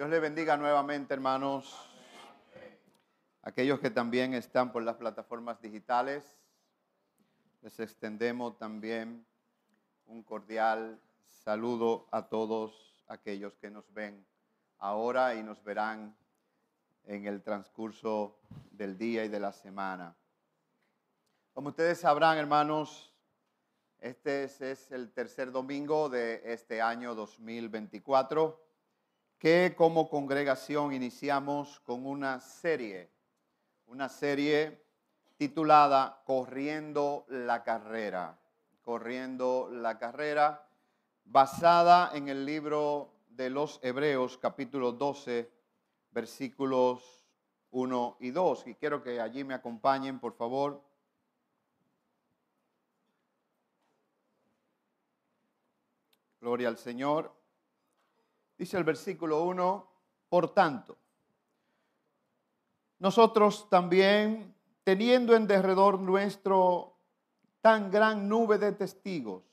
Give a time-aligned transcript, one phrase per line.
[0.00, 1.90] Dios le bendiga nuevamente, hermanos.
[3.42, 6.24] Aquellos que también están por las plataformas digitales,
[7.60, 9.26] les extendemos también
[10.06, 14.24] un cordial saludo a todos aquellos que nos ven
[14.78, 16.16] ahora y nos verán
[17.04, 18.38] en el transcurso
[18.70, 20.16] del día y de la semana.
[21.52, 23.14] Como ustedes sabrán, hermanos,
[23.98, 28.69] este es, el tercer domingo de este año 2024
[29.40, 33.10] que como congregación iniciamos con una serie,
[33.86, 34.84] una serie
[35.38, 38.38] titulada Corriendo la carrera,
[38.82, 40.68] corriendo la carrera,
[41.24, 45.50] basada en el libro de los Hebreos capítulo 12,
[46.10, 47.24] versículos
[47.70, 48.66] 1 y 2.
[48.66, 50.82] Y quiero que allí me acompañen, por favor.
[56.42, 57.39] Gloria al Señor.
[58.60, 59.88] Dice el versículo 1,
[60.28, 60.98] por tanto,
[62.98, 66.94] nosotros también, teniendo en derredor nuestro
[67.62, 69.44] tan gran nube de testigos,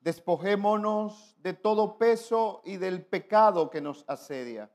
[0.00, 4.68] despojémonos de todo peso y del pecado que nos asedia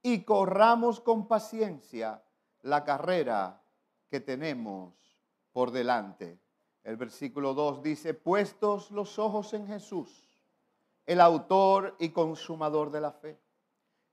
[0.00, 2.22] y corramos con paciencia
[2.62, 3.64] la carrera
[4.08, 4.94] que tenemos
[5.50, 6.38] por delante.
[6.84, 10.24] El versículo 2 dice, puestos los ojos en Jesús
[11.06, 13.38] el autor y consumador de la fe,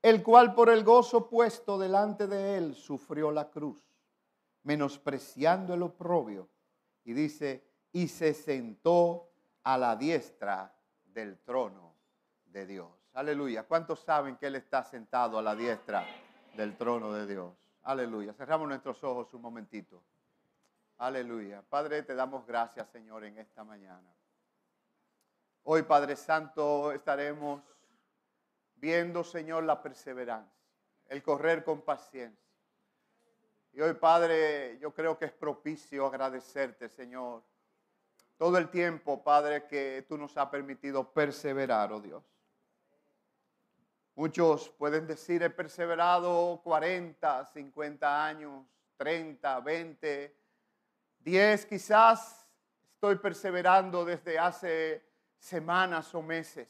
[0.02, 3.82] el cual por el gozo puesto delante de él sufrió la cruz,
[4.62, 6.48] menospreciando el oprobio,
[7.04, 9.28] y dice, y se sentó
[9.64, 11.94] a la diestra del trono
[12.46, 12.88] de Dios.
[13.14, 13.64] Aleluya.
[13.64, 16.06] ¿Cuántos saben que Él está sentado a la diestra
[16.56, 17.52] del trono de Dios?
[17.82, 18.32] Aleluya.
[18.32, 20.02] Cerramos nuestros ojos un momentito.
[20.98, 21.62] Aleluya.
[21.68, 24.14] Padre, te damos gracias, Señor, en esta mañana.
[25.64, 27.62] Hoy, Padre Santo, estaremos
[28.74, 30.60] viendo, Señor, la perseverancia,
[31.08, 32.50] el correr con paciencia.
[33.72, 37.44] Y hoy, Padre, yo creo que es propicio agradecerte, Señor,
[38.36, 42.24] todo el tiempo, Padre, que tú nos has permitido perseverar, oh Dios.
[44.16, 48.66] Muchos pueden decir, he perseverado 40, 50 años,
[48.96, 50.36] 30, 20,
[51.20, 52.48] 10 quizás.
[52.94, 55.11] Estoy perseverando desde hace
[55.42, 56.68] semanas o meses.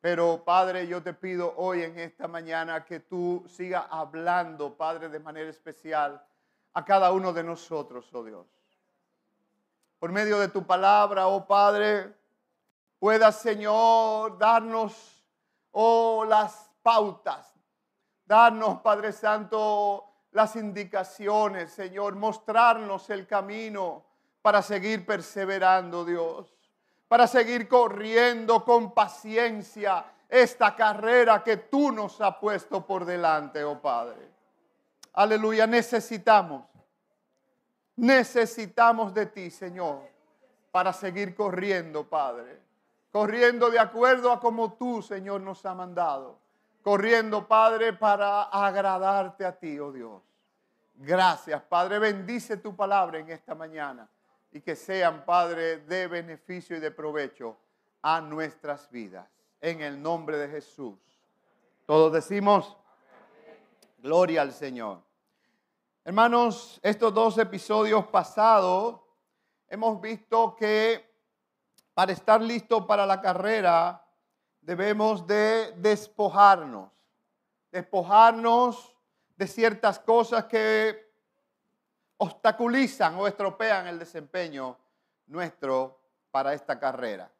[0.00, 5.20] Pero Padre, yo te pido hoy en esta mañana que tú sigas hablando, Padre, de
[5.20, 6.24] manera especial
[6.72, 8.46] a cada uno de nosotros, oh Dios.
[9.98, 12.14] Por medio de tu palabra, oh Padre,
[12.98, 15.22] pueda, Señor, darnos,
[15.72, 17.54] oh, las pautas,
[18.24, 24.06] darnos, Padre Santo, las indicaciones, Señor, mostrarnos el camino
[24.40, 26.59] para seguir perseverando, Dios
[27.10, 33.80] para seguir corriendo con paciencia esta carrera que tú nos has puesto por delante, oh
[33.82, 34.30] Padre.
[35.14, 36.62] Aleluya, necesitamos,
[37.96, 40.02] necesitamos de ti, Señor,
[40.70, 42.60] para seguir corriendo, Padre.
[43.10, 46.38] Corriendo de acuerdo a como tú, Señor, nos ha mandado.
[46.80, 50.22] Corriendo, Padre, para agradarte a ti, oh Dios.
[50.94, 51.98] Gracias, Padre.
[51.98, 54.08] Bendice tu palabra en esta mañana
[54.52, 57.56] y que sean, Padre, de beneficio y de provecho
[58.02, 59.28] a nuestras vidas.
[59.60, 60.98] En el nombre de Jesús.
[61.86, 62.76] Todos decimos,
[63.98, 65.02] gloria al Señor.
[66.04, 69.00] Hermanos, estos dos episodios pasados
[69.68, 71.08] hemos visto que
[71.92, 74.02] para estar listos para la carrera
[74.62, 76.90] debemos de despojarnos,
[77.70, 78.96] despojarnos
[79.36, 81.09] de ciertas cosas que
[82.22, 84.76] obstaculizan o estropean el desempeño
[85.28, 85.98] nuestro
[86.30, 87.30] para esta carrera.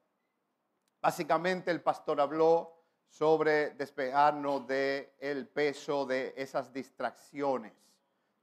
[1.03, 2.73] Básicamente el pastor habló
[3.07, 7.73] sobre despejarnos del el peso de esas distracciones,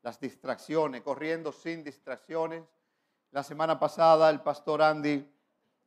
[0.03, 2.63] las distracciones, corriendo sin distracciones.
[3.31, 5.27] La semana pasada el pastor Andy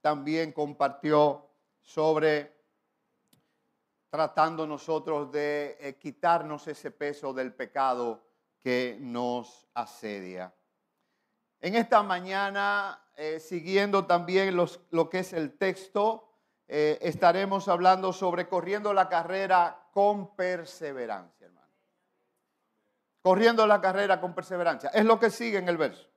[0.00, 1.46] también compartió
[1.80, 2.58] sobre
[4.08, 8.29] tratando nosotros de eh, quitarnos ese peso del pecado
[8.62, 10.54] que nos asedia.
[11.60, 16.30] En esta mañana, eh, siguiendo también lo que es el texto,
[16.68, 21.66] eh, estaremos hablando sobre corriendo la carrera con perseverancia, hermano.
[23.22, 24.90] Corriendo la carrera con perseverancia.
[24.90, 26.08] Es lo que sigue en el verso.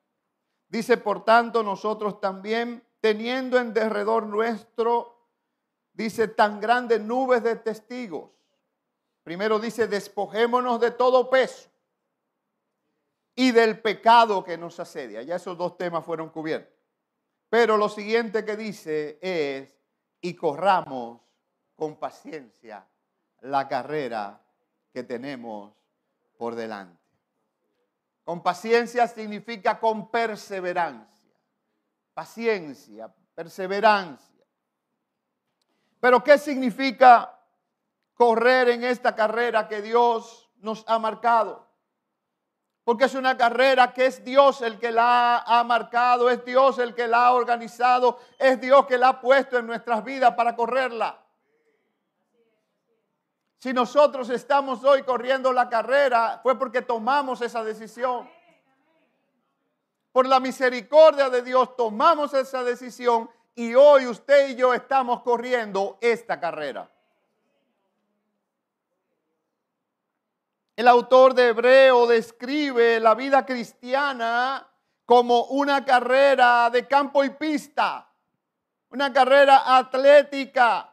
[0.69, 5.27] Dice, por tanto, nosotros también, teniendo en derredor nuestro,
[5.91, 8.31] dice, tan grandes nubes de testigos.
[9.23, 11.72] Primero dice, despojémonos de todo peso
[13.35, 15.21] y del pecado que nos asedia.
[15.23, 16.73] Ya esos dos temas fueron cubiertos.
[17.49, 19.73] Pero lo siguiente que dice es,
[20.21, 21.21] y corramos
[21.75, 22.87] con paciencia
[23.41, 24.41] la carrera
[24.91, 25.73] que tenemos
[26.37, 27.01] por delante.
[28.23, 31.35] Con paciencia significa con perseverancia.
[32.13, 34.45] Paciencia, perseverancia.
[35.99, 37.39] Pero ¿qué significa
[38.13, 41.62] correr en esta carrera que Dios nos ha marcado?
[42.83, 46.93] Porque es una carrera que es Dios el que la ha marcado, es Dios el
[46.93, 51.17] que la ha organizado, es Dios que la ha puesto en nuestras vidas para correrla.
[53.57, 58.29] Si nosotros estamos hoy corriendo la carrera, fue porque tomamos esa decisión.
[60.11, 65.97] Por la misericordia de Dios tomamos esa decisión y hoy usted y yo estamos corriendo
[66.01, 66.89] esta carrera.
[70.75, 74.67] El autor de Hebreo describe la vida cristiana
[75.05, 78.09] como una carrera de campo y pista,
[78.89, 80.89] una carrera atlética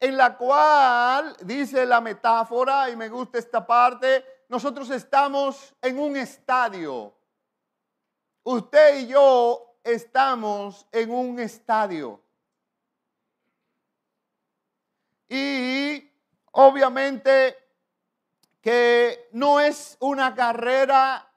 [0.00, 6.16] en la cual dice la metáfora, y me gusta esta parte, nosotros estamos en un
[6.16, 7.14] estadio.
[8.42, 12.22] Usted y yo estamos en un estadio.
[15.28, 16.10] Y
[16.52, 17.63] obviamente
[18.64, 21.30] que no es una carrera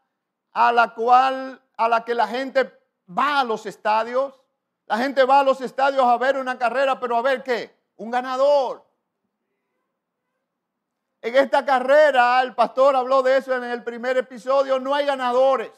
[0.54, 2.72] a la cual a la que la gente
[3.18, 4.34] va a los estadios.
[4.86, 7.76] La gente va a los estadios a ver una carrera, pero a ver qué?
[7.98, 8.82] Un ganador.
[11.22, 15.72] En esta carrera, el pastor habló de eso en el primer episodio, no hay ganadores,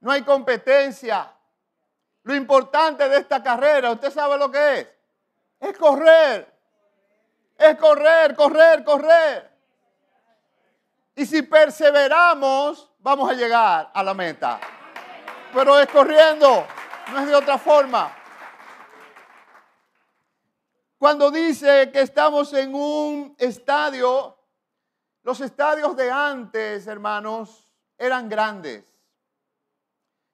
[0.00, 1.32] no hay competencia.
[2.24, 4.88] Lo importante de esta carrera, ¿usted sabe lo que es?
[5.60, 6.52] Es correr.
[7.56, 9.57] Es correr, correr, correr.
[11.18, 14.60] Y si perseveramos, vamos a llegar a la meta.
[15.52, 16.64] Pero es corriendo,
[17.10, 18.14] no es de otra forma.
[20.96, 24.38] Cuando dice que estamos en un estadio,
[25.24, 27.68] los estadios de antes, hermanos,
[27.98, 28.84] eran grandes.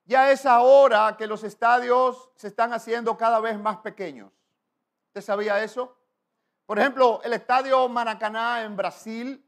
[0.04, 4.30] Ya es ahora que los estadios se están haciendo cada vez más pequeños.
[5.06, 5.96] ¿Usted sabía eso?
[6.66, 9.44] Por ejemplo, el estadio Maracaná en Brasil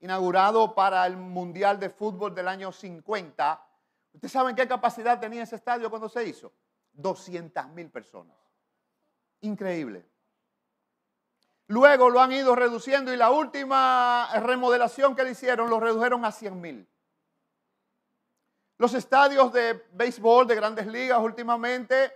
[0.00, 3.66] inaugurado para el Mundial de Fútbol del año 50.
[4.12, 6.52] ¿Ustedes saben qué capacidad tenía ese estadio cuando se hizo?
[6.92, 8.36] 200 mil personas.
[9.40, 10.04] Increíble.
[11.68, 16.32] Luego lo han ido reduciendo y la última remodelación que le hicieron lo redujeron a
[16.32, 16.88] 100 mil.
[18.78, 22.12] Los estadios de béisbol de grandes ligas últimamente,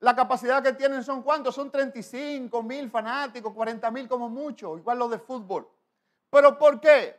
[0.00, 1.54] la capacidad que tienen son cuántos?
[1.54, 5.68] Son 35 mil fanáticos, 40 mil como mucho, igual los de fútbol.
[6.34, 7.16] ¿Pero por qué?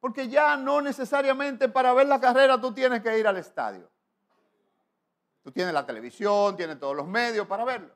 [0.00, 3.88] Porque ya no necesariamente para ver la carrera tú tienes que ir al estadio.
[5.44, 7.94] Tú tienes la televisión, tienes todos los medios para verlo.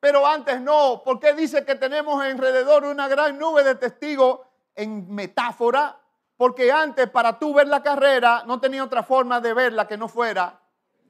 [0.00, 1.00] Pero antes no.
[1.02, 4.40] ¿Por qué dice que tenemos alrededor una gran nube de testigos
[4.74, 5.98] en metáfora?
[6.36, 10.06] Porque antes para tú ver la carrera no tenía otra forma de verla que no
[10.06, 10.60] fuera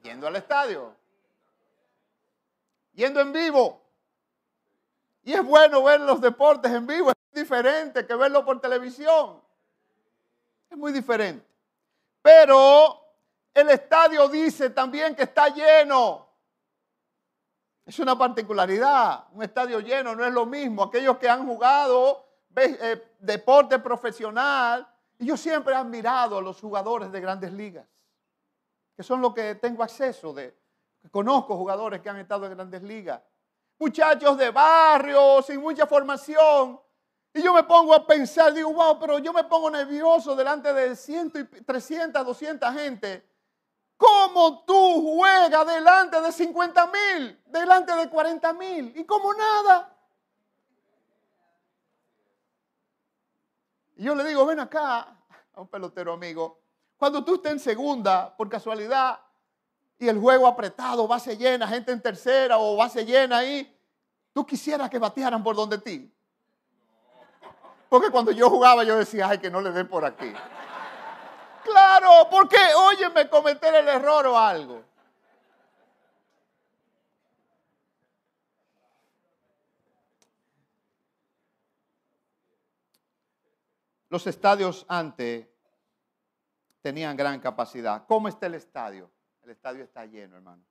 [0.04, 0.94] yendo al estadio.
[2.92, 3.82] Yendo en vivo.
[5.24, 9.42] Y es bueno ver los deportes en vivo diferente que verlo por televisión.
[10.70, 11.46] Es muy diferente.
[12.22, 13.00] Pero
[13.52, 16.26] el estadio dice también que está lleno.
[17.84, 19.26] Es una particularidad.
[19.32, 20.84] Un estadio lleno no es lo mismo.
[20.84, 22.24] Aquellos que han jugado
[22.56, 24.88] eh, deporte profesional,
[25.18, 27.86] y yo siempre he admirado a los jugadores de grandes ligas,
[28.96, 30.56] que son los que tengo acceso de.
[31.10, 33.20] Conozco jugadores que han estado en grandes ligas.
[33.78, 36.80] Muchachos de barrio, sin mucha formación,
[37.36, 40.94] y yo me pongo a pensar, digo, wow, pero yo me pongo nervioso delante de
[40.94, 43.28] 100 y 300, 200 gente.
[43.96, 48.92] ¿Cómo tú juegas delante de 50 mil, delante de 40 mil?
[48.94, 49.92] Y como nada.
[53.96, 55.16] Y yo le digo, ven acá
[55.52, 56.60] a un pelotero amigo.
[56.96, 59.18] Cuando tú estés en segunda, por casualidad,
[59.98, 63.76] y el juego apretado, base llena, gente en tercera o base llena ahí,
[64.32, 66.13] tú quisieras que batearan por donde ti.
[67.94, 70.32] Porque cuando yo jugaba yo decía, ay, que no le den por aquí.
[71.62, 74.82] Claro, porque óyeme cometer el error o algo.
[84.08, 85.46] Los estadios antes
[86.82, 88.04] tenían gran capacidad.
[88.08, 89.08] ¿Cómo está el estadio?
[89.44, 90.64] El estadio está lleno, hermano.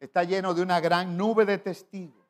[0.00, 2.21] Está lleno de una gran nube de testigos.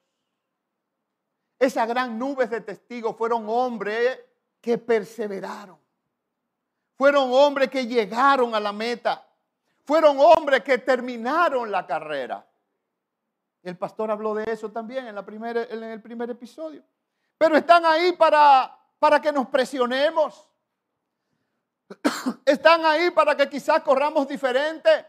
[1.62, 4.19] Esa gran nube de testigos fueron hombres
[4.61, 5.78] que perseveraron.
[6.97, 9.25] Fueron hombres que llegaron a la meta.
[9.85, 12.45] Fueron hombres que terminaron la carrera.
[13.62, 16.83] El pastor habló de eso también en, en el primer episodio.
[17.38, 20.49] pero están ahí para, para que nos presionemos.
[22.45, 25.07] Están ahí para que quizás corramos diferente.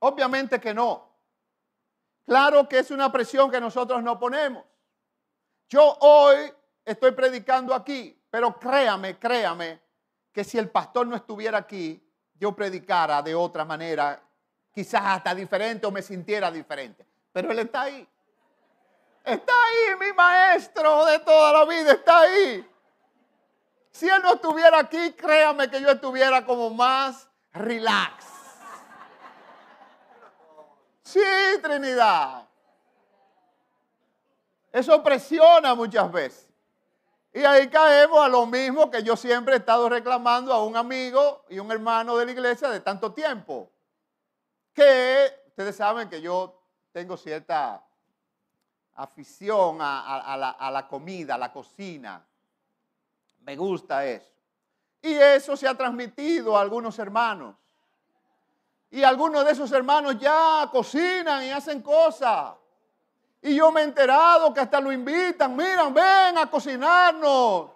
[0.00, 1.07] Obviamente que no.
[2.28, 4.62] Claro que es una presión que nosotros no ponemos.
[5.66, 6.52] Yo hoy
[6.84, 9.80] estoy predicando aquí, pero créame, créame,
[10.30, 14.20] que si el pastor no estuviera aquí, yo predicara de otra manera,
[14.70, 17.06] quizás hasta diferente o me sintiera diferente.
[17.32, 18.06] Pero él está ahí.
[19.24, 22.70] Está ahí, mi maestro de toda la vida, está ahí.
[23.90, 28.37] Si él no estuviera aquí, créame que yo estuviera como más relax.
[31.08, 31.22] Sí,
[31.62, 32.46] Trinidad.
[34.70, 36.52] Eso presiona muchas veces.
[37.32, 41.46] Y ahí caemos a lo mismo que yo siempre he estado reclamando a un amigo
[41.48, 43.70] y un hermano de la iglesia de tanto tiempo.
[44.74, 46.60] Que ustedes saben que yo
[46.92, 47.82] tengo cierta
[48.96, 52.22] afición a, la, la comida, a la cocina.
[53.40, 54.30] Me gusta eso.
[55.00, 57.56] Y eso se ha transmitido a algunos hermanos.
[58.90, 62.52] Y algunos de esos hermanos ya cocinan y hacen cosas.
[63.42, 67.70] Y yo me he enterado que hasta lo invitan, miran, ven a cocinarnos.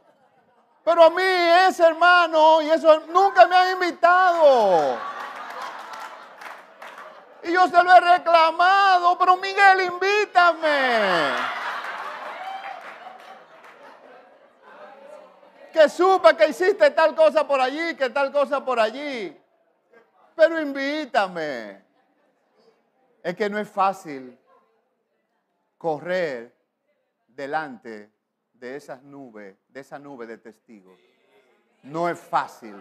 [0.84, 1.22] Pero a mí
[1.68, 4.98] ese hermano y eso nunca me han invitado.
[7.44, 11.32] Y yo se lo he reclamado, pero Miguel, invítame.
[15.72, 19.41] Que supe que hiciste tal cosa por allí, que tal cosa por allí.
[20.34, 21.82] Pero invítame.
[23.22, 24.38] Es que no es fácil
[25.78, 26.54] correr
[27.28, 28.10] delante
[28.52, 30.98] de esas nubes, de esa nube de testigos.
[31.82, 32.76] No es fácil.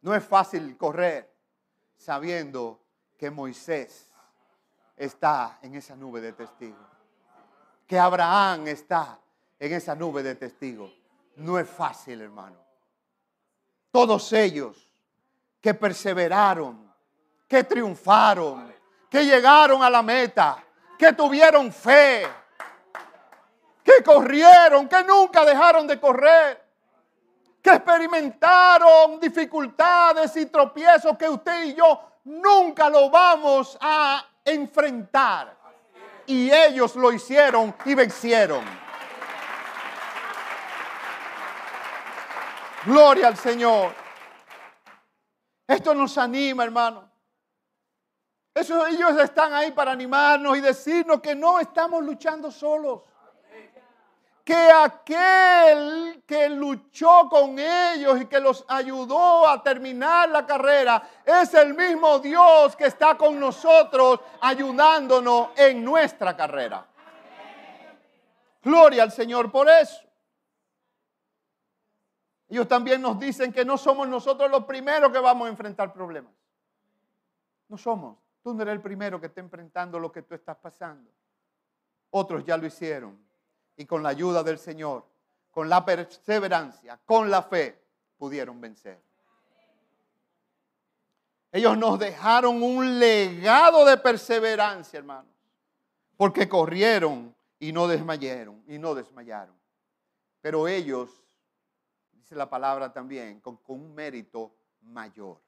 [0.00, 1.30] No es fácil correr
[1.96, 2.80] sabiendo
[3.16, 4.10] que Moisés
[4.96, 6.86] está en esa nube de testigos.
[7.86, 9.18] Que Abraham está
[9.58, 10.92] en esa nube de testigos.
[11.36, 12.58] No es fácil, hermano.
[13.90, 14.87] Todos ellos
[15.68, 16.90] que perseveraron,
[17.46, 18.74] que triunfaron,
[19.10, 20.64] que llegaron a la meta,
[20.98, 22.26] que tuvieron fe,
[23.84, 26.64] que corrieron, que nunca dejaron de correr,
[27.60, 35.54] que experimentaron dificultades y tropiezos que usted y yo nunca lo vamos a enfrentar.
[36.24, 38.64] Y ellos lo hicieron y vencieron.
[42.86, 44.07] Gloria al Señor.
[45.68, 47.08] Esto nos anima, hermano
[48.58, 53.02] ellos están ahí para animarnos y decirnos que no estamos luchando solos.
[54.44, 61.52] Que aquel que luchó con ellos y que los ayudó a terminar la carrera es
[61.52, 66.86] el mismo Dios que está con nosotros ayudándonos en nuestra carrera.
[68.62, 70.07] Gloria al Señor por eso.
[72.48, 76.32] Ellos también nos dicen que no somos nosotros los primeros que vamos a enfrentar problemas.
[77.68, 78.16] No somos.
[78.42, 81.10] Tú no eres el primero que está enfrentando lo que tú estás pasando.
[82.10, 83.18] Otros ya lo hicieron.
[83.76, 85.04] Y con la ayuda del Señor,
[85.50, 87.78] con la perseverancia, con la fe,
[88.16, 88.98] pudieron vencer.
[91.52, 95.32] Ellos nos dejaron un legado de perseverancia, hermanos.
[96.16, 99.54] Porque corrieron y no desmayaron, y no desmayaron.
[100.40, 101.10] Pero ellos,
[102.28, 105.40] dice la palabra también, con, con un mérito mayor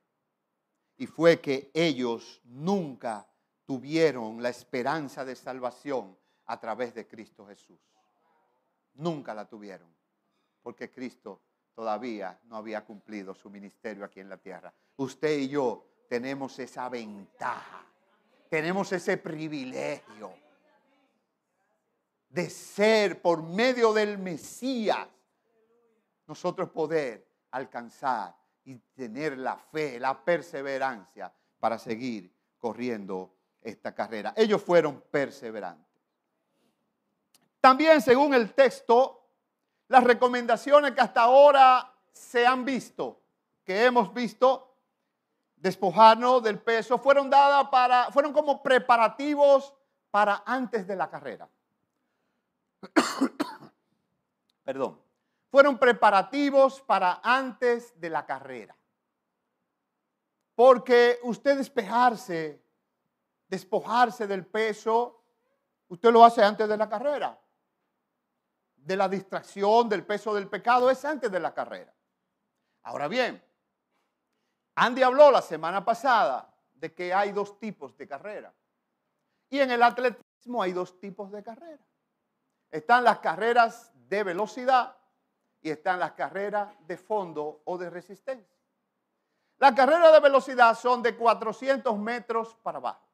[0.97, 3.27] y fue que ellos nunca
[3.67, 7.79] tuvieron la esperanza de salvación a través de Cristo Jesús.
[8.95, 9.89] Nunca la tuvieron,
[10.63, 11.43] porque Cristo
[11.75, 14.73] todavía no había cumplido su ministerio aquí en la tierra.
[14.97, 17.85] Usted y yo tenemos esa ventaja,
[18.49, 20.33] tenemos ese privilegio
[22.31, 25.09] de ser por medio del Mesías,
[26.31, 34.33] nosotros poder alcanzar y tener la fe, la perseverancia para seguir corriendo esta carrera.
[34.37, 35.89] Ellos fueron perseverantes.
[37.61, 39.27] También, según el texto,
[39.89, 43.21] las recomendaciones que hasta ahora se han visto,
[43.65, 44.77] que hemos visto,
[45.57, 49.75] despojarnos del peso, fueron dadas para, fueron como preparativos
[50.13, 51.49] para antes de la carrera.
[54.65, 55.10] Perdón
[55.51, 58.77] fueron preparativos para antes de la carrera.
[60.55, 62.63] Porque usted despejarse,
[63.49, 65.25] despojarse del peso,
[65.89, 67.39] usted lo hace antes de la carrera.
[68.77, 71.93] De la distracción, del peso del pecado, es antes de la carrera.
[72.83, 73.43] Ahora bien,
[74.77, 78.55] Andy habló la semana pasada de que hay dos tipos de carrera.
[79.51, 81.85] Y en el atletismo hay dos tipos de carrera.
[82.71, 85.00] Están las carreras de velocidad
[85.63, 88.57] y están las carreras de fondo o de resistencia.
[89.59, 93.07] Las carreras de velocidad son de 400 metros para abajo.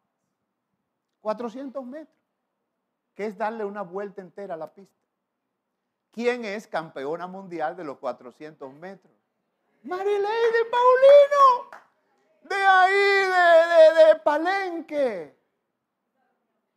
[1.21, 2.17] 400 metros,
[3.15, 4.95] que es darle una vuelta entera a la pista.
[6.13, 9.13] ¿Quién es campeona mundial de los 400 metros?
[9.83, 11.71] Marileide Paulino,
[12.43, 15.37] de ahí, de, de Palenque,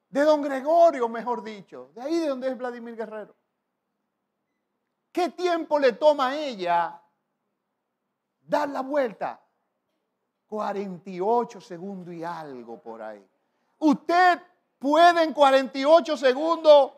[0.09, 3.38] de Don Gregorio, mejor dicho, de ahí de donde es Vladimir Guerrero.
[5.11, 7.01] ¿Qué tiempo le toma a ella
[8.41, 9.39] dar la vuelta?
[10.47, 13.25] 48 segundos y algo por ahí.
[13.79, 14.41] Usted
[14.77, 16.93] puede en 48 segundos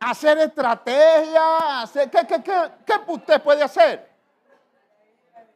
[0.00, 4.10] hacer estrategia, ¿qué, qué, qué, qué usted puede hacer?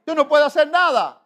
[0.01, 1.23] Usted no puede hacer nada.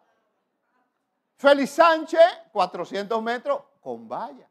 [1.37, 2.21] Félix Sánchez,
[2.51, 4.49] 400 metros con valla.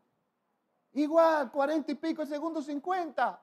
[0.95, 3.41] Igual, 40 y pico segundos, 50.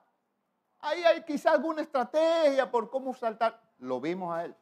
[0.82, 3.60] Ahí hay quizá alguna estrategia por cómo saltar.
[3.78, 4.54] Lo vimos a él.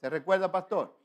[0.00, 0.96] ¿Se recuerda, pastor?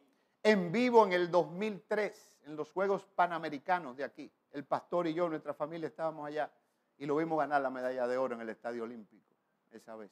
[0.43, 4.31] En vivo en el 2003, en los Juegos Panamericanos de aquí.
[4.51, 6.49] El pastor y yo, nuestra familia, estábamos allá
[6.97, 9.35] y lo vimos ganar la medalla de oro en el Estadio Olímpico
[9.71, 10.11] esa vez.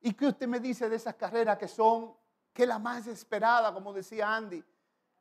[0.00, 2.14] ¿Y qué usted me dice de esas carreras que son,
[2.52, 4.62] que la más esperada, como decía Andy?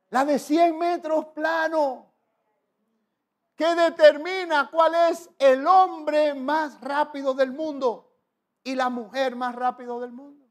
[0.10, 2.15] La de 100 metros plano
[3.56, 8.12] que determina cuál es el hombre más rápido del mundo
[8.64, 10.46] y la mujer más rápido del mundo.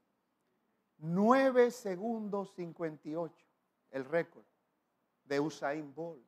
[0.99, 3.35] 9 segundos 58,
[3.91, 4.45] el récord
[5.25, 6.25] de Usain Bolt.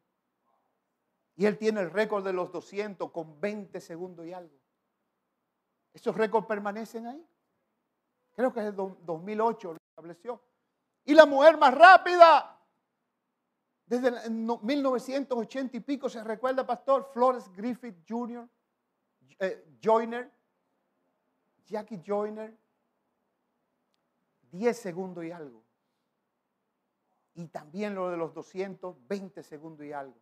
[1.37, 4.57] Y él tiene el récord de los 200 con 20 segundos y algo.
[5.93, 7.27] Esos récords permanecen ahí.
[8.35, 10.43] Creo que es el 2008 lo estableció.
[11.05, 12.56] Y la mujer más rápida,
[13.87, 17.09] desde 1980 y pico, ¿se recuerda, pastor?
[17.13, 18.49] Flores Griffith Jr.,
[19.39, 20.31] eh, Joyner,
[21.65, 22.57] Jackie Joyner,
[24.51, 25.63] 10 segundos y algo.
[27.35, 30.17] Y también lo de los 220 segundos y algo.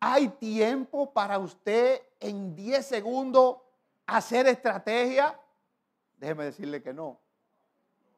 [0.00, 3.58] ¿Hay tiempo para usted en 10 segundos
[4.06, 5.38] hacer estrategia?
[6.16, 7.20] Déjeme decirle que no.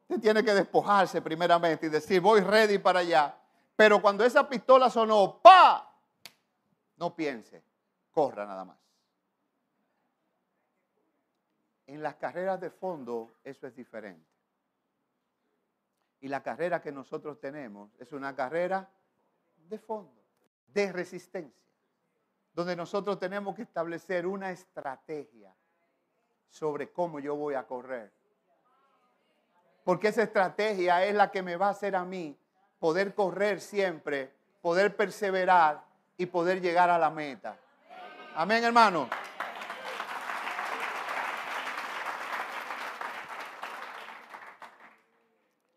[0.03, 3.37] Usted tiene que despojarse primeramente y decir, voy ready para allá.
[3.75, 5.89] Pero cuando esa pistola sonó, ¡pa!
[6.97, 7.63] No piense,
[8.11, 8.77] corra nada más.
[11.87, 14.31] En las carreras de fondo eso es diferente.
[16.21, 18.89] Y la carrera que nosotros tenemos es una carrera
[19.57, 20.23] de fondo,
[20.67, 21.67] de resistencia,
[22.53, 25.53] donde nosotros tenemos que establecer una estrategia
[26.47, 28.13] sobre cómo yo voy a correr.
[29.83, 32.39] Porque esa estrategia es la que me va a hacer a mí
[32.83, 34.29] poder correr siempre,
[34.61, 35.85] poder perseverar
[36.17, 37.55] y poder llegar a la meta.
[38.35, 39.07] Amén, hermano.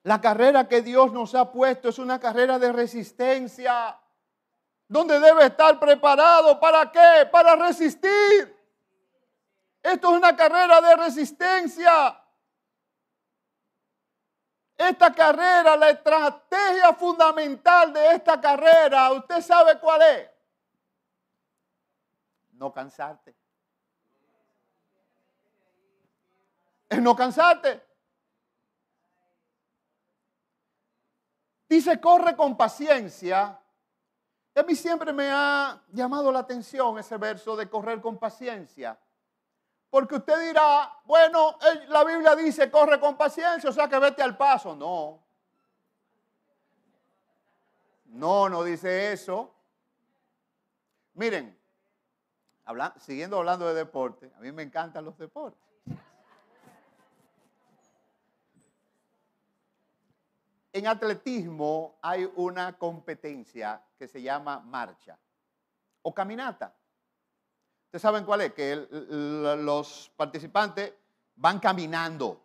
[0.03, 3.97] La carrera que Dios nos ha puesto es una carrera de resistencia,
[4.89, 6.59] donde debe estar preparado.
[6.59, 7.29] ¿Para qué?
[7.31, 8.53] Para resistir.
[9.81, 12.21] Esto es una carrera de resistencia.
[14.77, 20.31] Esta carrera, la estrategia fundamental de esta carrera, ¿usted sabe cuál es?
[22.53, 23.35] No cansarte.
[26.89, 27.83] Es no cansarte.
[31.69, 33.61] Dice, corre con paciencia.
[34.55, 38.99] a mí siempre me ha llamado la atención ese verso de correr con paciencia.
[39.97, 44.37] Porque usted dirá, bueno, la Biblia dice corre con paciencia, o sea que vete al
[44.37, 44.77] paso.
[44.77, 45.25] No.
[48.05, 49.55] No, no dice eso.
[51.15, 51.59] Miren,
[52.99, 55.67] siguiendo hablando de deporte, a mí me encantan los deportes.
[60.75, 65.19] En atletismo hay una competencia que se llama marcha
[66.03, 66.75] o caminata.
[67.97, 68.53] ¿Ustedes saben cuál es?
[68.53, 70.93] Que los participantes
[71.35, 72.43] van caminando,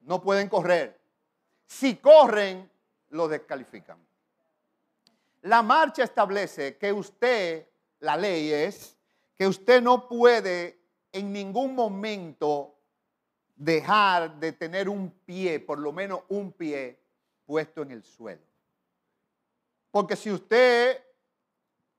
[0.00, 1.00] no pueden correr.
[1.68, 2.68] Si corren,
[3.10, 3.96] lo descalifican.
[5.42, 7.68] La marcha establece que usted,
[8.00, 8.96] la ley es
[9.36, 10.80] que usted no puede
[11.12, 12.74] en ningún momento
[13.54, 16.98] dejar de tener un pie, por lo menos un pie,
[17.46, 18.42] puesto en el suelo.
[19.92, 21.00] Porque si usted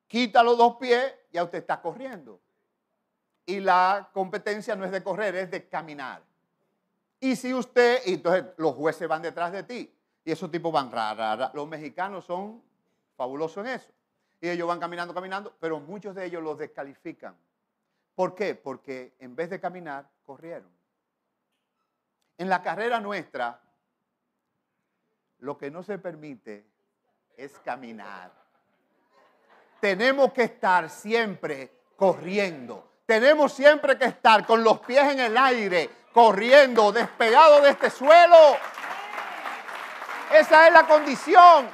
[0.06, 2.42] quita los dos pies, ya usted está corriendo
[3.50, 6.22] y la competencia no es de correr, es de caminar.
[7.20, 9.92] Y si usted, y entonces los jueces van detrás de ti,
[10.24, 12.62] y esos tipos van rara, Los mexicanos son
[13.18, 13.92] fabulosos en eso.
[14.40, 17.36] Y ellos van caminando, caminando, pero muchos de ellos los descalifican.
[18.14, 18.54] ¿Por qué?
[18.54, 20.70] Porque en vez de caminar, corrieron.
[22.38, 23.60] En la carrera nuestra,
[25.40, 26.68] lo que no se permite
[27.36, 28.32] es caminar.
[29.82, 32.89] Tenemos que estar siempre corriendo.
[33.10, 38.38] Tenemos siempre que estar con los pies en el aire, corriendo, despegado de este suelo.
[40.32, 41.68] Esa es la condición.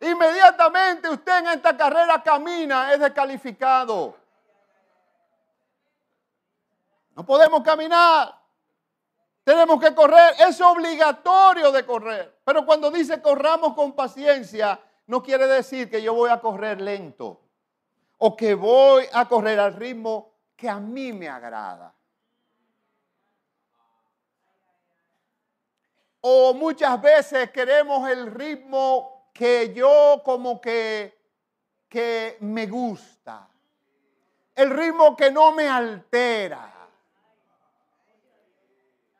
[0.00, 4.16] Inmediatamente usted en esta carrera camina, es descalificado.
[7.14, 8.36] No podemos caminar.
[9.44, 10.34] Tenemos que correr.
[10.40, 12.40] Es obligatorio de correr.
[12.44, 17.43] Pero cuando dice corramos con paciencia, no quiere decir que yo voy a correr lento
[18.18, 21.94] o que voy a correr al ritmo que a mí me agrada.
[26.20, 31.18] O muchas veces queremos el ritmo que yo como que,
[31.88, 33.46] que me gusta.
[34.54, 36.70] El ritmo que no me altera.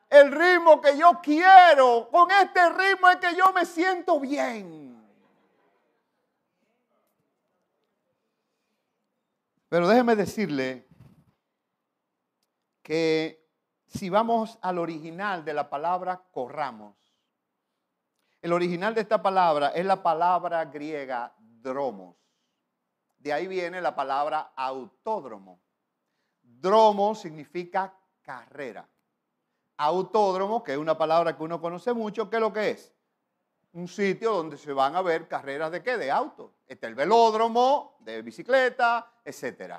[0.09, 2.09] El ritmo que yo quiero.
[2.11, 4.94] Con este ritmo es que yo me siento bien.
[9.75, 10.87] Pero déjeme decirle
[12.81, 13.45] que
[13.89, 16.95] si vamos al original de la palabra corramos,
[18.41, 22.15] el original de esta palabra es la palabra griega dromos.
[23.19, 25.61] De ahí viene la palabra autódromo.
[26.41, 28.89] Dromo significa carrera.
[29.79, 32.94] Autódromo, que es una palabra que uno conoce mucho, ¿qué es lo que es?
[33.75, 35.97] Un sitio donde se van a ver carreras de qué?
[35.97, 36.53] De autos.
[36.67, 39.75] Está el velódromo, de bicicleta, etc.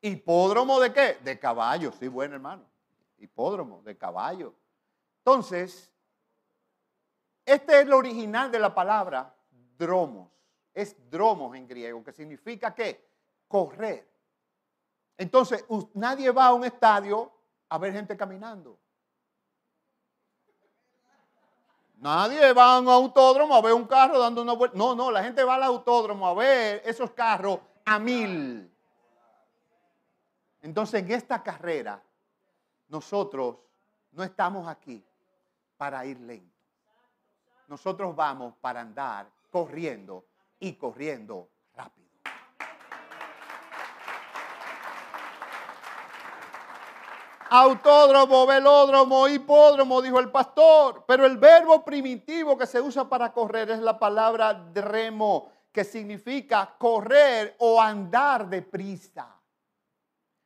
[0.00, 1.18] ¿Hipódromo de qué?
[1.22, 2.64] De caballo, sí, bueno hermano.
[3.18, 4.52] Hipódromo, de caballo.
[5.18, 5.92] Entonces,
[7.44, 9.32] este es el original de la palabra
[9.78, 10.28] dromos.
[10.74, 13.08] Es dromos en griego, que significa qué?
[13.46, 14.08] Correr.
[15.16, 17.30] Entonces, nadie va a un estadio
[17.68, 18.76] a ver gente caminando.
[22.00, 24.76] Nadie va a un autódromo a ver un carro dando una vuelta.
[24.76, 28.70] No, no, la gente va al autódromo a ver esos carros a mil.
[30.62, 32.02] Entonces, en esta carrera,
[32.88, 33.56] nosotros
[34.12, 35.04] no estamos aquí
[35.76, 36.56] para ir lento.
[37.68, 40.24] Nosotros vamos para andar corriendo
[40.58, 42.08] y corriendo rápido.
[47.52, 51.04] Autódromo, velódromo, hipódromo, dijo el pastor.
[51.04, 56.76] Pero el verbo primitivo que se usa para correr es la palabra dremo, que significa
[56.78, 59.36] correr o andar deprisa.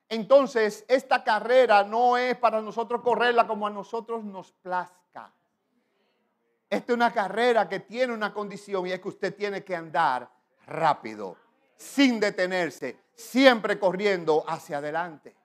[0.08, 5.30] Entonces, esta carrera no es para nosotros correrla como a nosotros nos plazca.
[6.70, 10.30] Esta es una carrera que tiene una condición y es que usted tiene que andar
[10.66, 11.36] rápido,
[11.76, 15.43] sin detenerse, siempre corriendo hacia adelante.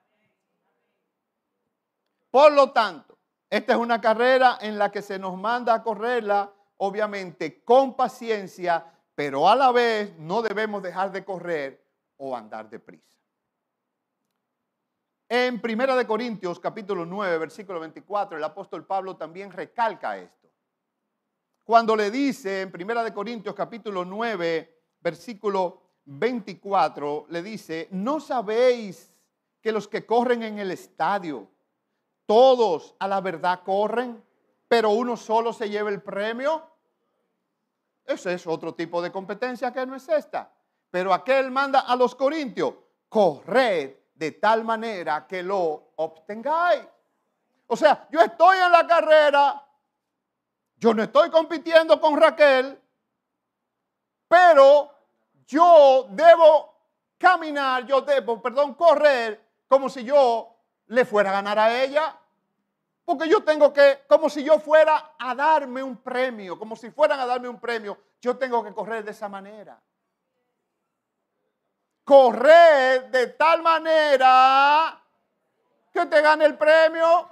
[2.30, 6.52] Por lo tanto, esta es una carrera en la que se nos manda a correrla,
[6.76, 11.84] obviamente, con paciencia, pero a la vez no debemos dejar de correr
[12.16, 13.18] o andar deprisa.
[15.28, 20.48] En Primera de Corintios, capítulo 9, versículo 24, el apóstol Pablo también recalca esto.
[21.64, 29.12] Cuando le dice en Primera de Corintios, capítulo 9, versículo 24, le dice, ¿no sabéis
[29.60, 31.48] que los que corren en el estadio,
[32.30, 34.24] todos a la verdad corren,
[34.68, 36.62] pero uno solo se lleva el premio.
[38.04, 40.48] Ese es otro tipo de competencia que no es esta.
[40.92, 42.74] Pero aquel manda a los corintios,
[43.08, 46.86] corred de tal manera que lo obtengáis.
[47.66, 49.66] O sea, yo estoy en la carrera,
[50.76, 52.80] yo no estoy compitiendo con Raquel,
[54.28, 54.88] pero
[55.48, 56.76] yo debo
[57.18, 60.54] caminar, yo debo, perdón, correr como si yo
[60.86, 62.19] le fuera a ganar a ella.
[63.10, 67.18] Porque yo tengo que, como si yo fuera a darme un premio, como si fueran
[67.18, 69.82] a darme un premio, yo tengo que correr de esa manera.
[72.04, 75.02] Correr de tal manera
[75.92, 77.28] que te gane el premio.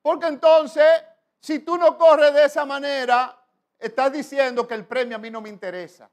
[0.00, 1.02] Porque entonces,
[1.40, 3.36] si tú no corres de esa manera,
[3.80, 6.08] estás diciendo que el premio a mí no me interesa.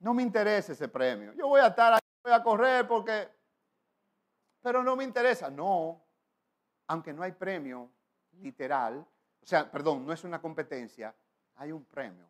[0.00, 1.32] No me interesa ese premio.
[1.32, 3.35] Yo voy a estar ahí, voy a correr porque
[4.66, 5.48] pero no me interesa.
[5.48, 6.02] No,
[6.88, 7.88] aunque no hay premio
[8.40, 11.14] literal, o sea, perdón, no es una competencia,
[11.54, 12.26] hay un premio.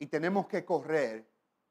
[0.00, 1.24] Y tenemos que correr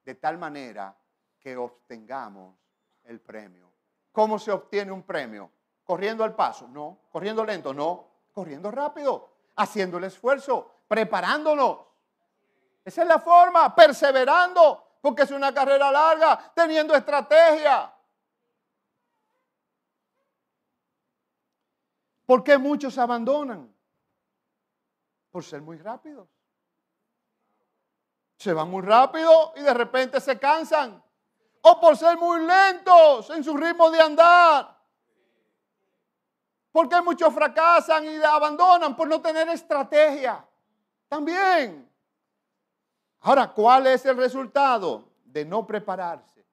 [0.05, 0.95] de tal manera
[1.37, 2.55] que obtengamos
[3.03, 3.69] el premio.
[4.13, 5.51] ¿Cómo se obtiene un premio?
[5.83, 6.69] ¿Corriendo al paso?
[6.69, 6.99] No.
[7.11, 7.73] ¿Corriendo lento?
[7.73, 8.07] No.
[8.31, 11.77] Corriendo rápido, haciendo el esfuerzo, preparándonos.
[12.85, 17.95] Esa es la forma, perseverando, porque es una carrera larga, teniendo estrategia.
[22.29, 23.75] ¿Por qué muchos abandonan?
[25.31, 26.29] Por ser muy rápidos.
[28.37, 31.03] Se van muy rápido y de repente se cansan.
[31.63, 34.77] O por ser muy lentos en su ritmo de andar.
[36.71, 38.95] ¿Por qué muchos fracasan y abandonan?
[38.95, 40.47] Por no tener estrategia.
[41.07, 41.91] También.
[43.21, 46.45] Ahora, ¿cuál es el resultado de no prepararse?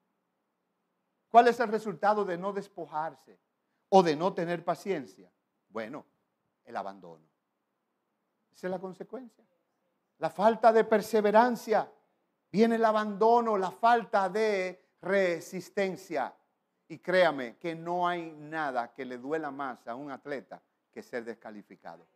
[1.29, 3.39] ¿Cuál es el resultado de no despojarse
[3.89, 5.31] o de no tener paciencia?
[5.69, 6.05] Bueno,
[6.65, 7.23] el abandono.
[8.53, 9.43] Esa es la consecuencia.
[10.19, 11.91] La falta de perseverancia.
[12.51, 16.33] Viene el abandono, la falta de resistencia.
[16.87, 21.23] Y créame que no hay nada que le duela más a un atleta que ser
[21.23, 22.07] descalificado.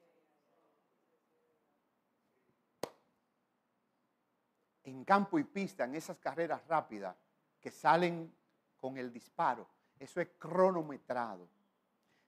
[4.84, 7.16] En campo y pista, en esas carreras rápidas
[7.60, 8.34] que salen
[8.80, 9.68] con el disparo,
[10.00, 11.48] eso es cronometrado.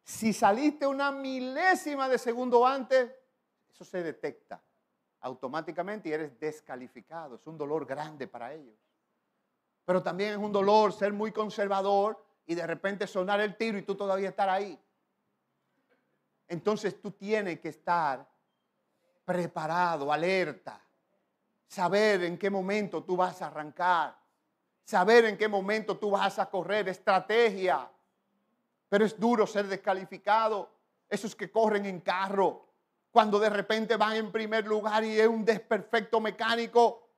[0.04, 3.12] Si saliste una milésima de segundo antes,
[3.72, 4.62] eso se detecta
[5.22, 7.36] automáticamente y eres descalificado.
[7.36, 8.76] Es un dolor grande para ellos.
[9.86, 13.84] Pero también es un dolor ser muy conservador y de repente sonar el tiro y
[13.84, 14.78] tú todavía estar ahí.
[16.48, 18.28] Entonces tú tienes que estar
[19.26, 20.80] preparado, alerta,
[21.68, 24.18] saber en qué momento tú vas a arrancar,
[24.84, 27.90] saber en qué momento tú vas a correr, estrategia.
[28.94, 30.70] Pero es duro ser descalificado.
[31.10, 32.68] Esos que corren en carro,
[33.10, 37.10] cuando de repente van en primer lugar y es un desperfecto mecánico,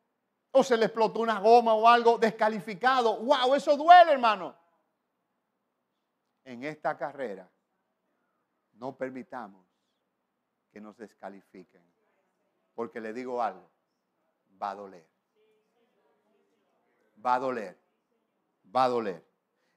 [0.51, 3.17] o se le explotó una goma o algo, descalificado.
[3.17, 3.55] ¡Wow!
[3.55, 4.55] Eso duele, hermano.
[6.45, 7.51] En esta carrera,
[8.75, 9.67] no permitamos
[10.71, 11.83] que nos descalifiquen.
[12.73, 13.69] Porque le digo algo,
[14.63, 15.05] va a doler.
[17.25, 17.77] Va a doler.
[18.73, 19.24] Va a doler.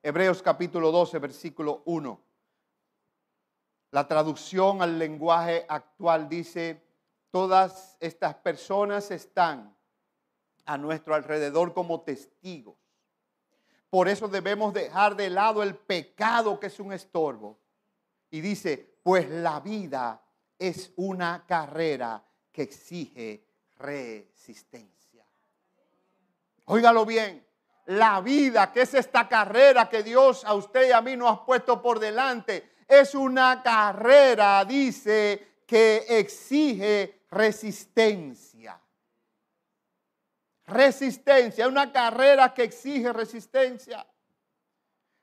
[0.02, 2.20] Hebreos capítulo 12, versículo 1.
[3.90, 6.82] La traducción al lenguaje actual dice,
[7.30, 9.74] todas estas personas están
[10.66, 12.76] a nuestro alrededor como testigos.
[13.90, 17.58] Por eso debemos dejar de lado el pecado que es un estorbo.
[18.30, 20.22] Y dice, pues la vida
[20.58, 23.44] es una carrera que exige
[23.78, 25.24] resistencia.
[26.66, 27.47] Óigalo bien,
[27.88, 31.44] la vida, que es esta carrera que Dios a usted y a mí nos ha
[31.44, 38.78] puesto por delante, es una carrera, dice, que exige resistencia.
[40.66, 44.06] Resistencia, una carrera que exige resistencia.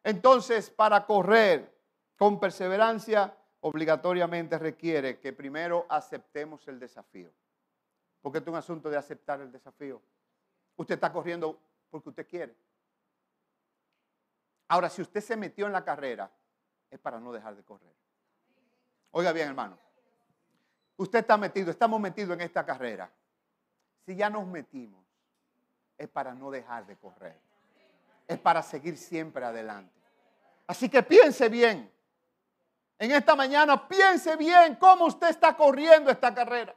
[0.03, 1.71] Entonces, para correr
[2.17, 7.31] con perseverancia, obligatoriamente requiere que primero aceptemos el desafío.
[8.23, 10.01] Porque es un asunto de aceptar el desafío.
[10.77, 11.59] Usted está corriendo
[11.95, 12.53] porque usted quiere.
[14.67, 16.29] Ahora, si usted se metió en la carrera,
[16.91, 17.93] es para no dejar de correr.
[19.11, 19.77] Oiga bien, hermano.
[20.97, 23.09] Usted está metido, estamos metidos en esta carrera.
[24.05, 25.05] Si ya nos metimos,
[25.97, 27.39] es para no dejar de correr.
[28.27, 29.93] Es para seguir siempre adelante.
[30.67, 31.89] Así que piense bien.
[32.99, 36.75] En esta mañana piense bien cómo usted está corriendo esta carrera.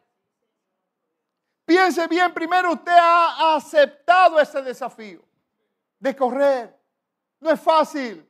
[1.69, 5.23] Piense bien, primero usted ha aceptado ese desafío
[5.99, 6.75] de correr.
[7.41, 8.27] No es fácil.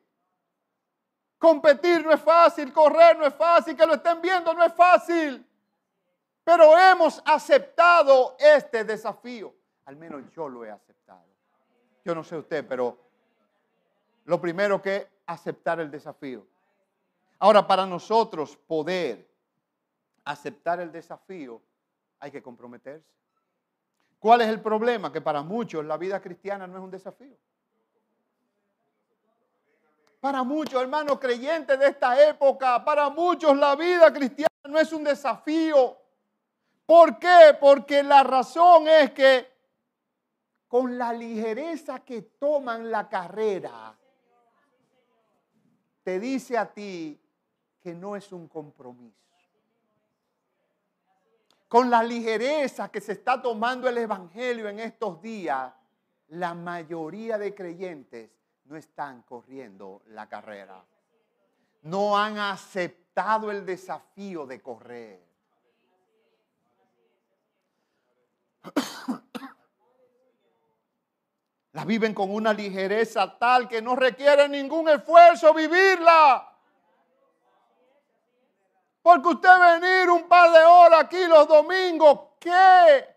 [1.39, 5.47] Competir no es fácil, correr no es fácil, que lo estén viendo no es fácil.
[6.43, 9.55] Pero hemos aceptado este desafío.
[9.85, 11.23] Al menos yo lo he aceptado.
[12.05, 12.99] Yo no sé usted, pero
[14.25, 16.45] lo primero que es aceptar el desafío.
[17.39, 19.31] Ahora, para nosotros poder
[20.25, 21.63] aceptar el desafío,
[22.19, 23.17] hay que comprometerse.
[24.19, 25.13] ¿Cuál es el problema?
[25.13, 27.37] Que para muchos la vida cristiana no es un desafío.
[30.21, 35.05] Para muchos hermanos creyentes de esta época, para muchos la vida cristiana no es un
[35.05, 35.97] desafío.
[36.85, 37.57] ¿Por qué?
[37.61, 39.47] Porque la razón es que
[40.67, 43.97] con la ligereza que toman la carrera,
[46.03, 47.21] te dice a ti
[47.81, 49.28] que no es un compromiso
[51.69, 55.73] con la ligereza que se está tomando el Evangelio en estos días,
[56.29, 58.31] la mayoría de creyentes
[58.65, 60.83] no están corriendo la carrera.
[61.83, 65.29] No han aceptado el desafío de correr.
[71.73, 76.48] La viven con una ligereza tal que no requiere ningún esfuerzo vivirla.
[79.03, 83.17] Porque usted venir un par de horas aquí los domingos, ¿qué?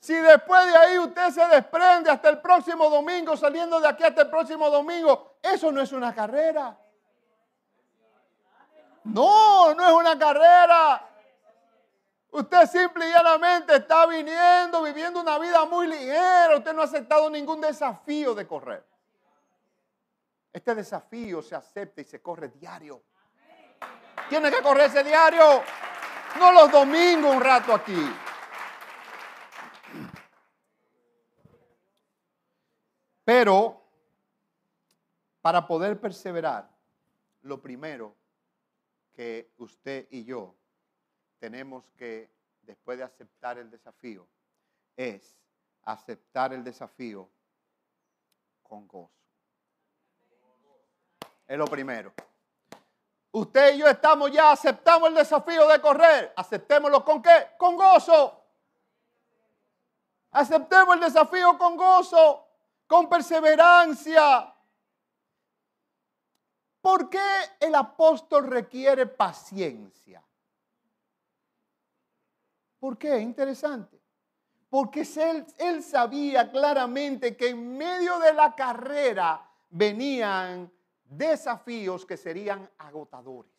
[0.00, 4.22] Si después de ahí usted se desprende hasta el próximo domingo, saliendo de aquí hasta
[4.22, 6.76] el próximo domingo, eso no es una carrera.
[9.04, 11.08] No, no es una carrera.
[12.32, 16.56] Usted simple y llanamente está viniendo, viviendo una vida muy ligera.
[16.56, 18.84] Usted no ha aceptado ningún desafío de correr.
[20.52, 23.02] Este desafío se acepta y se corre diario.
[24.32, 25.62] Tiene que correrse diario.
[26.38, 28.02] No los domingos un rato aquí.
[33.26, 33.84] Pero
[35.42, 36.66] para poder perseverar,
[37.42, 38.16] lo primero
[39.12, 40.54] que usted y yo
[41.38, 42.30] tenemos que,
[42.62, 44.26] después de aceptar el desafío,
[44.96, 45.36] es
[45.82, 47.28] aceptar el desafío
[48.62, 49.12] con gozo.
[51.46, 52.14] Es lo primero.
[53.32, 56.32] Usted y yo estamos ya, aceptamos el desafío de correr.
[56.36, 57.48] Aceptémoslo con qué?
[57.56, 58.40] Con gozo.
[60.32, 62.46] Aceptemos el desafío con gozo
[62.92, 64.54] con perseverancia.
[66.82, 67.26] ¿Por qué
[67.58, 70.22] el apóstol requiere paciencia?
[72.78, 73.18] ¿Por qué?
[73.18, 73.98] Interesante.
[74.68, 80.70] Porque él, él sabía claramente que en medio de la carrera venían
[81.16, 83.52] desafíos que serían agotadores.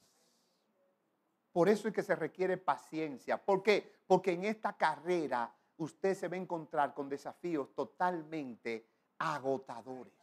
[1.52, 3.38] Por eso es que se requiere paciencia.
[3.38, 4.02] ¿Por qué?
[4.08, 8.88] Porque en esta carrera usted se va a encontrar con desafíos totalmente
[9.20, 10.14] agotadores.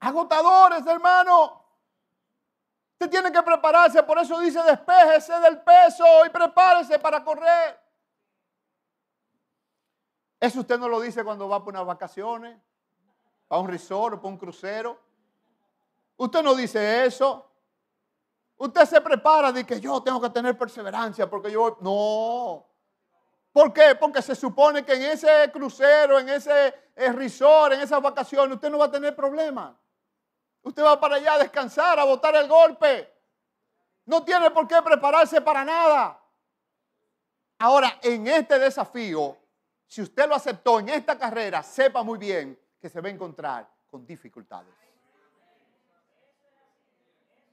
[0.00, 1.64] Agotadores, hermano.
[2.92, 7.80] Usted tiene que prepararse, por eso dice despéjese del peso y prepárese para correr.
[10.38, 12.58] Eso usted no lo dice cuando va por unas vacaciones,
[13.50, 14.96] para un resort o para un crucero.
[16.18, 17.50] Usted no dice eso.
[18.56, 22.64] Usted se prepara de que yo tengo que tener perseverancia porque yo no.
[23.52, 23.96] ¿Por qué?
[23.96, 28.70] Porque se supone que en ese crucero, en ese eh, resort, en esas vacaciones, usted
[28.70, 29.74] no va a tener problemas.
[30.62, 33.12] Usted va para allá a descansar, a botar el golpe.
[34.04, 36.22] No tiene por qué prepararse para nada.
[37.58, 39.36] Ahora, en este desafío,
[39.88, 43.68] si usted lo aceptó en esta carrera, sepa muy bien que se va a encontrar
[43.90, 44.74] con dificultades.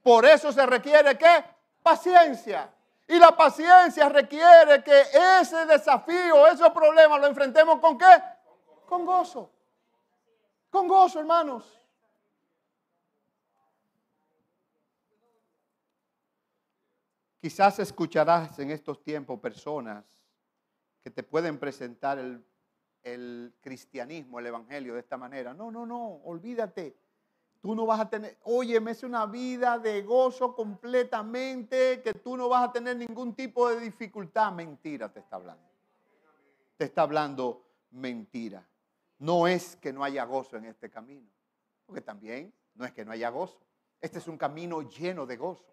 [0.02, 1.44] Por eso se requiere qué?
[1.84, 2.72] Paciencia.
[3.08, 5.04] Y la paciencia requiere que
[5.42, 8.06] ese desafío, esos problemas, lo enfrentemos con qué?
[8.88, 9.52] Con gozo.
[10.70, 11.78] Con gozo, hermanos.
[17.42, 20.04] Quizás escucharás en estos tiempos personas
[21.02, 22.44] que te pueden presentar el,
[23.04, 25.54] el, cristianismo, el evangelio de esta manera.
[25.54, 26.96] No, no, no, olvídate.
[27.62, 32.48] Tú no vas a tener, óyeme, es una vida de gozo completamente, que tú no
[32.50, 34.52] vas a tener ningún tipo de dificultad.
[34.52, 35.68] Mentira te está hablando.
[36.78, 38.68] Te está hablando mentira.
[39.20, 41.28] No es que no haya gozo en este camino,
[41.86, 43.60] porque también no es que no haya gozo.
[44.00, 45.66] Este es un camino lleno de gozo.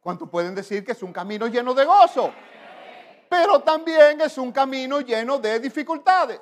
[0.00, 2.32] ¿Cuántos pueden decir que es un camino lleno de gozo?
[3.32, 6.38] Pero también es un camino lleno de dificultades.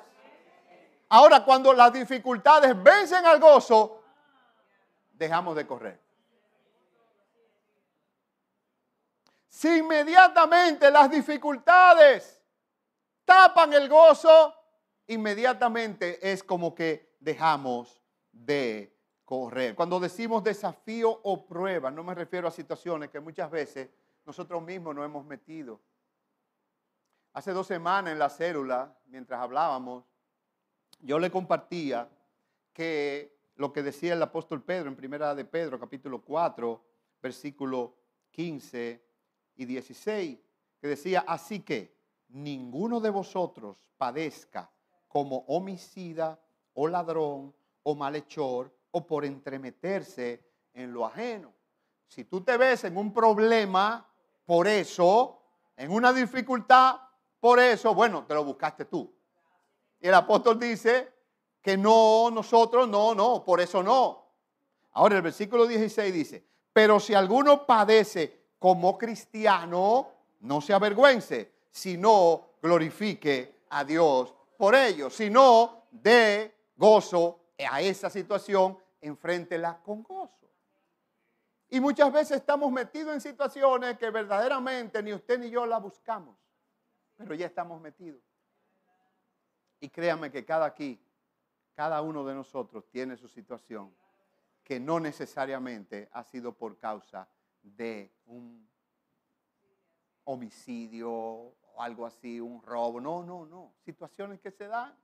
[1.07, 4.03] Ahora, cuando las dificultades vencen al gozo,
[5.13, 6.01] dejamos de correr.
[9.47, 12.41] Si inmediatamente las dificultades
[13.23, 14.53] tapan el gozo,
[15.07, 18.01] inmediatamente es como que dejamos
[18.33, 19.75] de correr.
[19.75, 23.89] Cuando decimos desafío o prueba, no me refiero a situaciones que muchas veces
[24.25, 25.79] nosotros mismos nos hemos metido.
[27.33, 30.03] Hace dos semanas en la célula, mientras hablábamos,
[30.99, 32.09] yo le compartía
[32.73, 36.83] que lo que decía el apóstol Pedro en primera de Pedro, capítulo 4,
[37.21, 37.95] versículo
[38.31, 39.01] 15
[39.55, 40.39] y 16,
[40.81, 41.95] que decía, así que
[42.27, 44.69] ninguno de vosotros padezca
[45.07, 46.37] como homicida
[46.73, 51.53] o ladrón o malhechor o por entremeterse en lo ajeno.
[52.07, 54.05] Si tú te ves en un problema
[54.45, 55.41] por eso,
[55.77, 56.99] en una dificultad
[57.41, 59.13] por eso, bueno, te lo buscaste tú.
[59.99, 61.11] Y el apóstol dice
[61.61, 64.25] que no, nosotros no, no, por eso no.
[64.93, 70.07] Ahora el versículo 16 dice, pero si alguno padece como cristiano,
[70.41, 77.39] no se avergüence, sino glorifique a Dios por ello, sino de gozo
[77.69, 80.47] a esa situación, enfréntela con gozo.
[81.69, 86.35] Y muchas veces estamos metidos en situaciones que verdaderamente ni usted ni yo la buscamos,
[87.21, 88.21] pero ya estamos metidos.
[89.79, 90.99] Y créanme que cada aquí,
[91.73, 93.93] cada uno de nosotros tiene su situación
[94.63, 97.27] que no necesariamente ha sido por causa
[97.61, 98.67] de un
[100.23, 103.01] homicidio o algo así, un robo.
[103.01, 103.73] No, no, no.
[103.83, 104.95] Situaciones que se dan.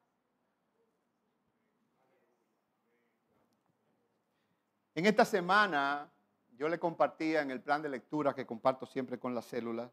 [4.96, 6.12] En esta semana
[6.58, 9.92] yo le compartía en el plan de lectura que comparto siempre con las células,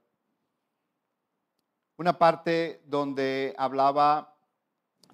[1.97, 4.34] una parte donde hablaba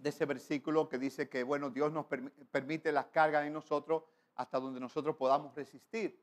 [0.00, 2.06] de ese versículo que dice que, bueno, Dios nos
[2.50, 4.04] permite las cargas en nosotros
[4.34, 6.18] hasta donde nosotros podamos resistir.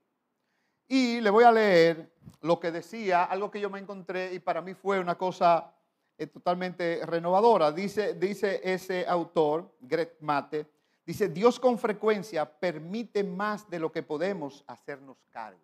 [0.88, 4.62] Y le voy a leer lo que decía, algo que yo me encontré y para
[4.62, 5.74] mí fue una cosa
[6.18, 7.72] eh, totalmente renovadora.
[7.72, 10.66] Dice, dice ese autor, Greg Mate,
[11.06, 15.62] dice, Dios con frecuencia permite más de lo que podemos hacernos cargo.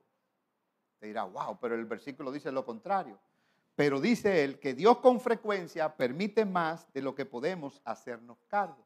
[1.00, 3.18] Te dirá, wow, pero el versículo dice lo contrario.
[3.76, 8.86] Pero dice él que Dios con frecuencia permite más de lo que podemos hacernos cargo.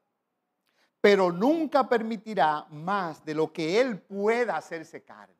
[1.01, 5.37] Pero nunca permitirá más de lo que Él pueda hacerse cargo.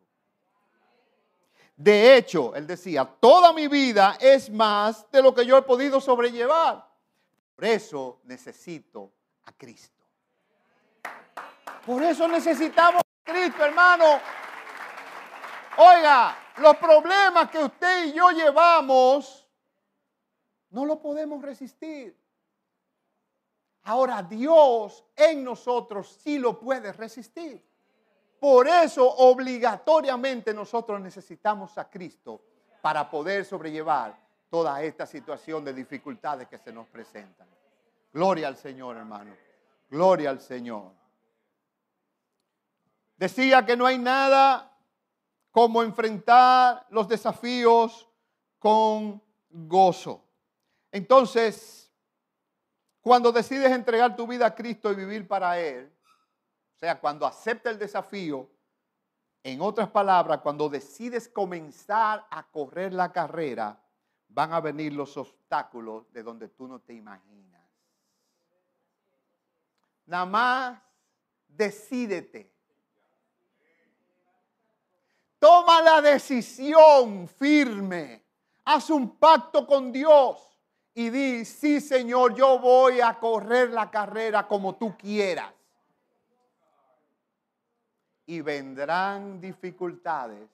[1.78, 6.02] De hecho, él decía, toda mi vida es más de lo que yo he podido
[6.02, 6.84] sobrellevar.
[7.56, 9.12] Por eso necesito
[9.46, 10.04] a Cristo.
[11.86, 14.20] Por eso necesitamos a Cristo, hermano.
[15.78, 19.48] Oiga, los problemas que usted y yo llevamos,
[20.70, 22.18] no lo podemos resistir.
[23.84, 27.66] Ahora Dios en nosotros sí lo puede resistir.
[28.40, 32.42] Por eso obligatoriamente nosotros necesitamos a Cristo
[32.82, 34.18] para poder sobrellevar
[34.50, 37.48] toda esta situación de dificultades que se nos presentan.
[38.14, 39.36] Gloria al Señor, hermano.
[39.90, 40.92] Gloria al Señor.
[43.16, 44.77] Decía que no hay nada
[45.58, 48.08] como enfrentar los desafíos
[48.60, 50.24] con gozo.
[50.92, 51.92] Entonces,
[53.02, 55.92] cuando decides entregar tu vida a Cristo y vivir para Él,
[56.76, 58.48] o sea, cuando acepta el desafío,
[59.42, 63.84] en otras palabras, cuando decides comenzar a correr la carrera,
[64.28, 67.68] van a venir los obstáculos de donde tú no te imaginas.
[70.06, 70.80] Nada más
[71.48, 72.57] decídete.
[75.40, 78.24] Toma la decisión firme.
[78.66, 80.58] Haz un pacto con Dios
[80.94, 85.54] y di, sí Señor, yo voy a correr la carrera como tú quieras.
[88.26, 90.50] Y vendrán dificultades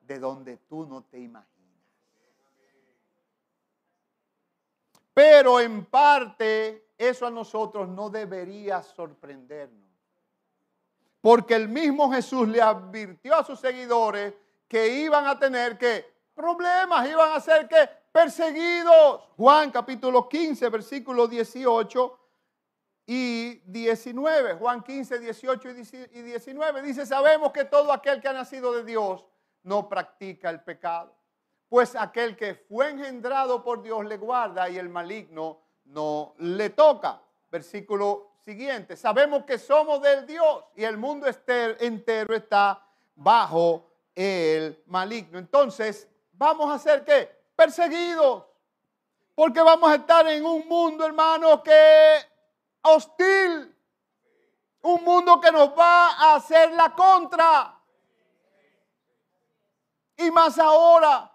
[0.00, 1.58] de donde tú no te imaginas.
[5.12, 9.87] Pero en parte eso a nosotros no debería sorprendernos.
[11.28, 14.32] Porque el mismo Jesús le advirtió a sus seguidores
[14.66, 19.28] que iban a tener que problemas, iban a ser que perseguidos.
[19.36, 22.18] Juan capítulo 15, versículo 18
[23.04, 24.54] y 19.
[24.54, 25.68] Juan 15, 18
[26.12, 29.26] y 19 dice, sabemos que todo aquel que ha nacido de Dios
[29.64, 31.14] no practica el pecado.
[31.68, 37.20] Pues aquel que fue engendrado por Dios le guarda y el maligno no le toca.
[37.50, 42.82] Versículo siguiente, sabemos que somos del Dios y el mundo entero está
[43.14, 45.38] bajo el maligno.
[45.38, 47.30] Entonces, vamos a ser qué?
[47.54, 48.46] Perseguidos.
[49.34, 52.16] Porque vamos a estar en un mundo, hermano, que
[52.80, 53.76] hostil.
[54.80, 57.78] Un mundo que nos va a hacer la contra.
[60.16, 61.30] Y más ahora.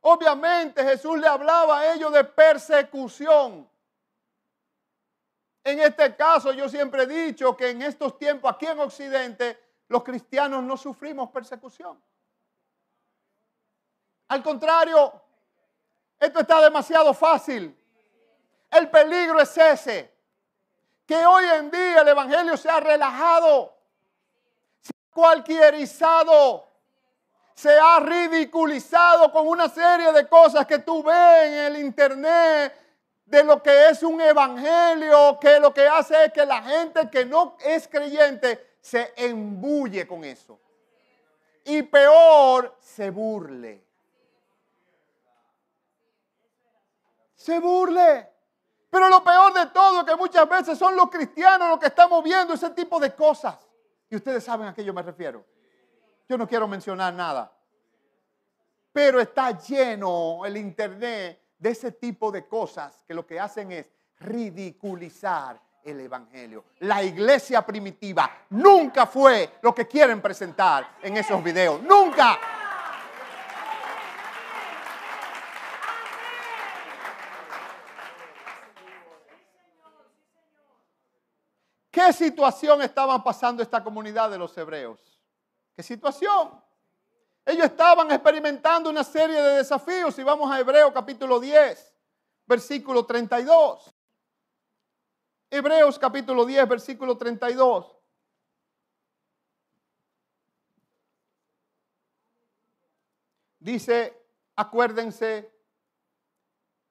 [0.00, 3.70] Obviamente Jesús le hablaba a ellos de persecución.
[5.64, 9.58] En este caso yo siempre he dicho que en estos tiempos aquí en Occidente
[9.88, 12.02] los cristianos no sufrimos persecución.
[14.28, 15.12] Al contrario,
[16.18, 17.76] esto está demasiado fácil.
[18.70, 20.10] El peligro es ese,
[21.06, 23.76] que hoy en día el Evangelio se ha relajado,
[24.80, 26.66] se ha cualquierizado,
[27.54, 32.81] se ha ridiculizado con una serie de cosas que tú ves en el Internet,
[33.24, 37.24] de lo que es un evangelio, que lo que hace es que la gente que
[37.24, 40.60] no es creyente se embulle con eso.
[41.64, 43.84] Y peor, se burle.
[47.34, 48.28] Se burle.
[48.90, 52.22] Pero lo peor de todo es que muchas veces son los cristianos los que estamos
[52.22, 53.56] viendo ese tipo de cosas.
[54.10, 55.44] Y ustedes saben a qué yo me refiero.
[56.28, 57.50] Yo no quiero mencionar nada.
[58.92, 63.86] Pero está lleno el internet de ese tipo de cosas que lo que hacen es
[64.18, 66.64] ridiculizar el Evangelio.
[66.80, 71.80] La iglesia primitiva nunca fue lo que quieren presentar en esos videos.
[71.82, 72.36] Nunca.
[81.92, 84.98] ¿Qué situación estaban pasando esta comunidad de los hebreos?
[85.76, 86.60] ¿Qué situación?
[87.44, 90.14] Ellos estaban experimentando una serie de desafíos.
[90.14, 91.94] Si vamos a Hebreo capítulo 10,
[92.46, 93.94] versículo 32.
[95.50, 97.98] Hebreos capítulo 10, versículo 32.
[103.58, 104.26] Dice,
[104.56, 105.52] acuérdense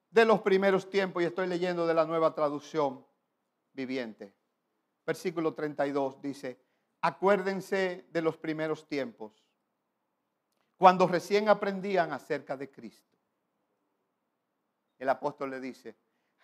[0.09, 3.05] de los primeros tiempos, y estoy leyendo de la nueva traducción
[3.73, 4.33] viviente.
[5.05, 6.61] Versículo 32 dice,
[7.01, 9.43] acuérdense de los primeros tiempos,
[10.81, 13.15] cuando recién aprendían acerca de Cristo.
[14.97, 15.95] El apóstol le dice,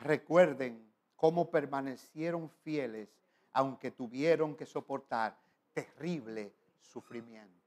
[0.01, 3.09] recuerden cómo permanecieron fieles
[3.53, 5.35] aunque tuvieron que soportar
[5.73, 7.65] terrible sufrimiento.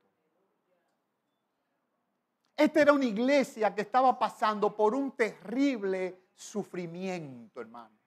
[2.56, 7.98] Esta era una iglesia que estaba pasando por un terrible sufrimiento, hermano.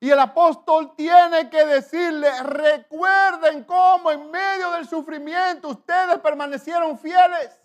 [0.00, 3.19] Y el apóstol tiene que decirle, recuerden
[3.66, 7.60] cómo en medio del sufrimiento ustedes permanecieron fieles.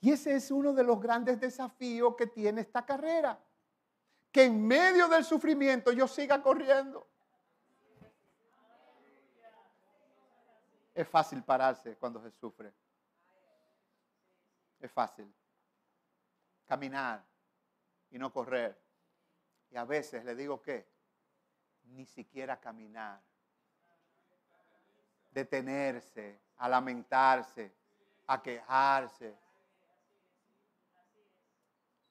[0.00, 3.38] Y ese es uno de los grandes desafíos que tiene esta carrera.
[4.30, 7.06] Que en medio del sufrimiento yo siga corriendo.
[10.94, 12.72] Es fácil pararse cuando se sufre.
[14.80, 15.32] Es fácil.
[16.66, 17.24] Caminar
[18.10, 18.80] y no correr.
[19.70, 20.86] Y a veces le digo que
[21.84, 23.20] ni siquiera caminar.
[25.36, 27.70] Detenerse, a lamentarse,
[28.26, 29.34] a quejarse,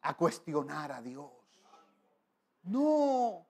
[0.03, 1.31] a cuestionar a Dios.
[2.65, 3.43] No.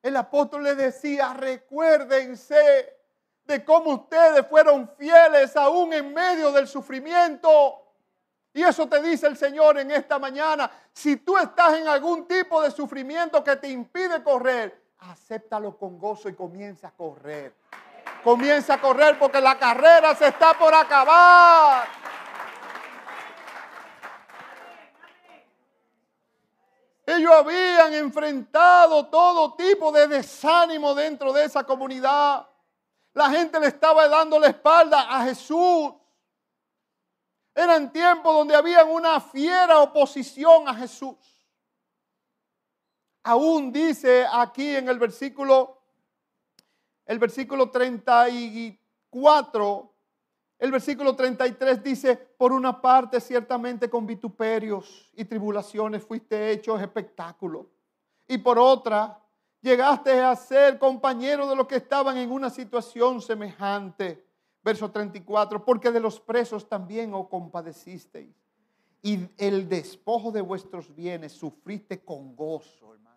[0.00, 2.96] El apóstol le decía, recuérdense
[3.44, 7.84] de cómo ustedes fueron fieles aún en medio del sufrimiento.
[8.54, 10.70] Y eso te dice el Señor en esta mañana.
[10.94, 16.30] Si tú estás en algún tipo de sufrimiento que te impide correr, acéptalo con gozo
[16.30, 17.52] y comienza a correr.
[18.24, 21.86] Comienza a correr porque la carrera se está por acabar.
[27.06, 32.46] Ellos habían enfrentado todo tipo de desánimo dentro de esa comunidad.
[33.14, 35.94] La gente le estaba dando la espalda a Jesús.
[37.54, 41.16] Eran tiempos donde había una fiera oposición a Jesús.
[43.22, 45.77] Aún dice aquí en el versículo,
[47.08, 49.92] el versículo 34,
[50.60, 57.68] el versículo 33 dice, por una parte ciertamente con vituperios y tribulaciones fuiste hechos espectáculo.
[58.28, 59.20] Y por otra,
[59.60, 64.28] llegaste a ser compañero de los que estaban en una situación semejante
[64.68, 68.36] Verso 34, porque de los presos también os compadecisteis.
[69.00, 73.07] Y el despojo de vuestros bienes sufriste con gozo, hermano.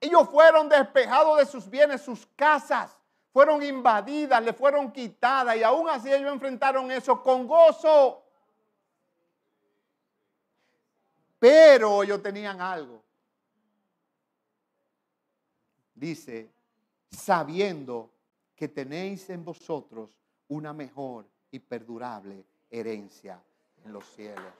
[0.00, 2.98] Ellos fueron despejados de sus bienes, sus casas
[3.32, 8.22] fueron invadidas, le fueron quitadas y aún así ellos enfrentaron eso con gozo.
[11.38, 13.02] Pero ellos tenían algo.
[15.94, 16.50] Dice,
[17.10, 18.10] sabiendo
[18.56, 20.10] que tenéis en vosotros
[20.48, 23.40] una mejor y perdurable herencia
[23.84, 24.52] en los cielos.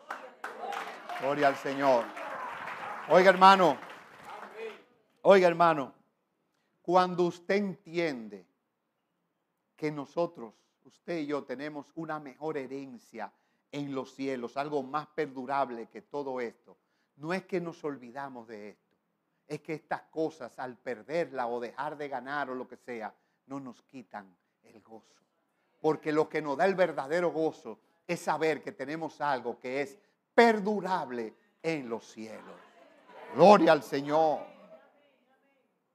[1.20, 2.04] Gloria al Señor.
[3.08, 3.76] Oiga hermano,
[5.30, 5.92] oiga hermano,
[6.80, 8.46] cuando usted entiende
[9.76, 10.54] que nosotros,
[10.84, 13.30] usted y yo, tenemos una mejor herencia
[13.70, 16.78] en los cielos, algo más perdurable que todo esto,
[17.16, 18.96] no es que nos olvidamos de esto,
[19.46, 23.14] es que estas cosas al perderla o dejar de ganar o lo que sea,
[23.48, 25.14] no nos quitan el gozo.
[25.78, 29.98] Porque lo que nos da el verdadero gozo es saber que tenemos algo que es
[30.34, 32.56] perdurable en los cielos.
[33.34, 34.57] Gloria al Señor.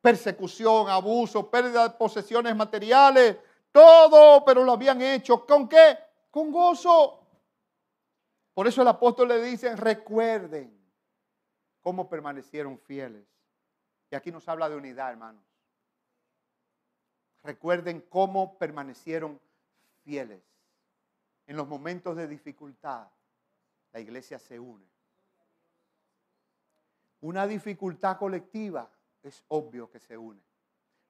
[0.03, 3.37] Persecución, abuso, pérdida de posesiones materiales,
[3.71, 5.45] todo, pero lo habían hecho.
[5.45, 5.97] ¿Con qué?
[6.29, 7.25] Con gozo.
[8.53, 10.77] Por eso el apóstol le dice, recuerden
[11.79, 13.25] cómo permanecieron fieles.
[14.11, 15.41] Y aquí nos habla de unidad, hermanos.
[17.41, 19.39] Recuerden cómo permanecieron
[20.03, 20.43] fieles.
[21.47, 23.07] En los momentos de dificultad,
[23.93, 24.85] la iglesia se une.
[27.21, 28.89] Una dificultad colectiva
[29.23, 30.41] es obvio que se une,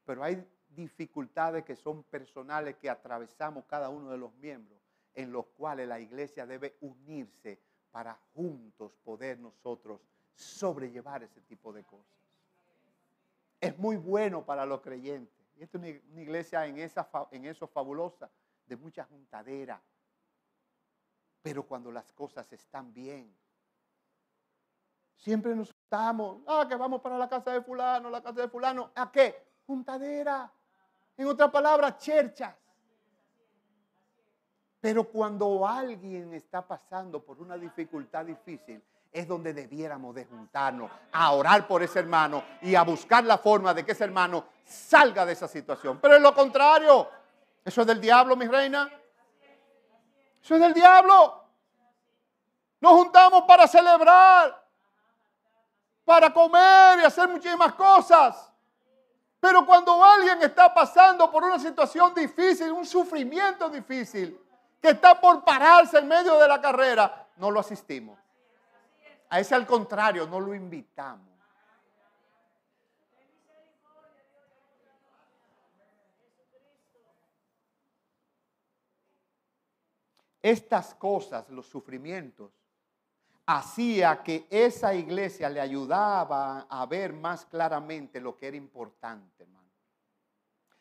[0.06, 4.80] pero hay dificultades que son personales que atravesamos cada uno de los miembros,
[5.14, 7.60] en los cuales la iglesia debe unirse
[7.92, 10.02] para juntos poder nosotros
[10.36, 12.18] sobrellevar ese tipo de cosas.
[13.62, 17.68] Es muy bueno para los creyentes y esta es una iglesia en, esa, en eso
[17.68, 18.30] fabulosa,
[18.66, 19.82] de mucha juntadera.
[21.42, 23.34] Pero cuando las cosas están bien,
[25.18, 28.92] siempre nos estamos, ah, que vamos para la casa de fulano, la casa de fulano.
[28.96, 29.46] ¿A qué?
[29.68, 30.52] Juntadera.
[31.18, 32.56] En otra palabra, cherchas.
[34.82, 41.32] Pero cuando alguien está pasando por una dificultad difícil, es donde debiéramos de juntarnos a
[41.32, 45.34] orar por ese hermano y a buscar la forma de que ese hermano salga de
[45.34, 46.00] esa situación.
[46.02, 47.08] Pero es lo contrario.
[47.64, 48.92] Eso es del diablo, mi reina.
[50.42, 51.44] Eso es del diablo.
[52.82, 54.63] Nos juntamos para celebrar,
[56.06, 58.52] para comer y hacer muchísimas cosas.
[59.40, 64.40] Pero cuando alguien está pasando por una situación difícil, un sufrimiento difícil,
[64.82, 68.20] que está por pararse en medio de la carrera, no lo asistimos.
[69.30, 71.34] A ese al contrario, no lo invitamos.
[80.42, 82.52] Estas cosas, los sufrimientos,
[83.46, 89.68] hacía que esa iglesia le ayudaba a ver más claramente lo que era importante, hermano.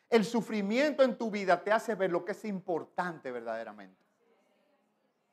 [0.09, 4.01] El sufrimiento en tu vida te hace ver lo que es importante verdaderamente.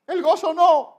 [0.06, 0.98] El gozo no.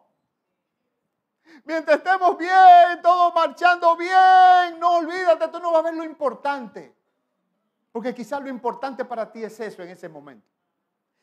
[1.65, 6.95] Mientras estemos bien, todo marchando bien, no olvídate, tú no vas a ver lo importante.
[7.91, 10.47] Porque quizás lo importante para ti es eso en ese momento.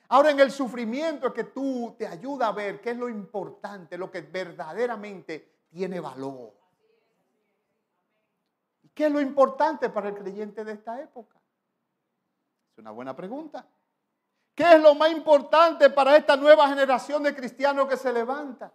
[0.09, 3.99] Ahora en el sufrimiento es que tú te ayuda a ver qué es lo importante,
[3.99, 6.55] lo que verdaderamente tiene valor.
[8.83, 11.37] ¿Y qué es lo importante para el creyente de esta época?
[12.73, 13.67] Es una buena pregunta.
[14.55, 18.73] ¿Qué es lo más importante para esta nueva generación de cristianos que se levanta?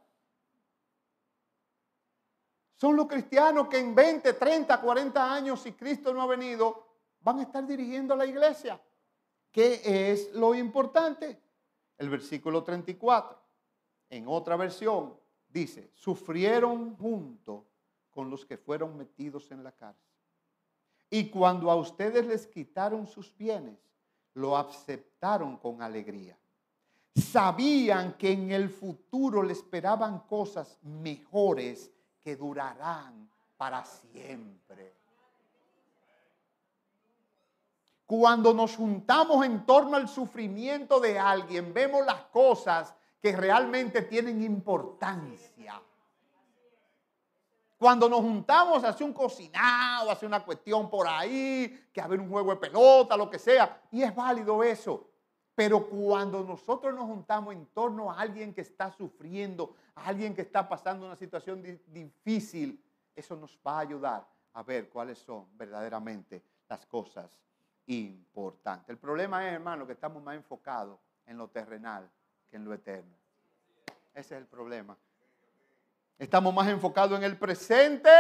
[2.75, 6.85] Son los cristianos que en 20, 30, 40 años, si Cristo no ha venido,
[7.21, 8.79] van a estar dirigiendo la iglesia.
[9.53, 11.39] ¿Qué es lo importante?
[11.99, 13.37] El versículo 34,
[14.09, 15.13] en otra versión,
[15.47, 17.67] dice, sufrieron junto
[18.09, 20.09] con los que fueron metidos en la cárcel.
[21.11, 23.77] Y cuando a ustedes les quitaron sus bienes,
[24.33, 26.35] lo aceptaron con alegría.
[27.15, 35.02] Sabían que en el futuro le esperaban cosas mejores que durarán para siempre.
[38.05, 44.43] Cuando nos juntamos en torno al sufrimiento de alguien, vemos las cosas que realmente tienen
[44.43, 45.81] importancia.
[47.77, 52.51] Cuando nos juntamos hace un cocinado, hace una cuestión por ahí, que haber un juego
[52.51, 55.07] de pelota, lo que sea, y es válido eso.
[55.55, 60.41] Pero cuando nosotros nos juntamos en torno a alguien que está sufriendo, a alguien que
[60.41, 62.83] está pasando una situación difícil,
[63.15, 67.37] eso nos va a ayudar a ver cuáles son verdaderamente las cosas
[67.87, 68.91] importante.
[68.91, 72.09] El problema es, hermano, que estamos más enfocados en lo terrenal
[72.49, 73.15] que en lo eterno.
[74.13, 74.97] Ese es el problema.
[76.17, 78.11] Estamos más enfocados en el presente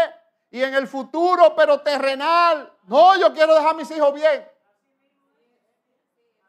[0.49, 2.71] y en el futuro, pero terrenal.
[2.83, 4.47] No, yo quiero dejar a mis hijos bien.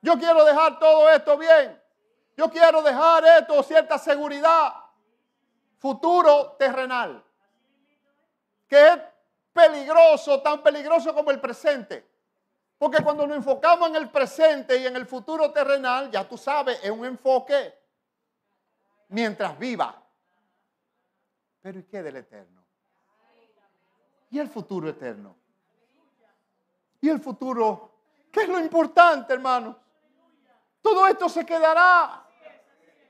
[0.03, 1.81] Yo quiero dejar todo esto bien.
[2.37, 4.75] Yo quiero dejar esto, cierta seguridad.
[5.79, 7.23] Futuro terrenal.
[8.67, 8.99] Que es
[9.53, 12.14] peligroso, tan peligroso como el presente.
[12.85, 16.79] Porque cuando nos enfocamos en el presente y en el futuro terrenal, ya tú sabes,
[16.83, 17.75] es un enfoque
[19.09, 20.03] mientras viva.
[21.63, 22.63] Pero ¿y qué del eterno?
[24.29, 25.35] ¿Y el futuro eterno?
[27.01, 27.91] ¿Y el futuro?
[28.31, 29.79] ¿Qué es lo importante, hermano?
[30.83, 32.23] Todo esto se quedará.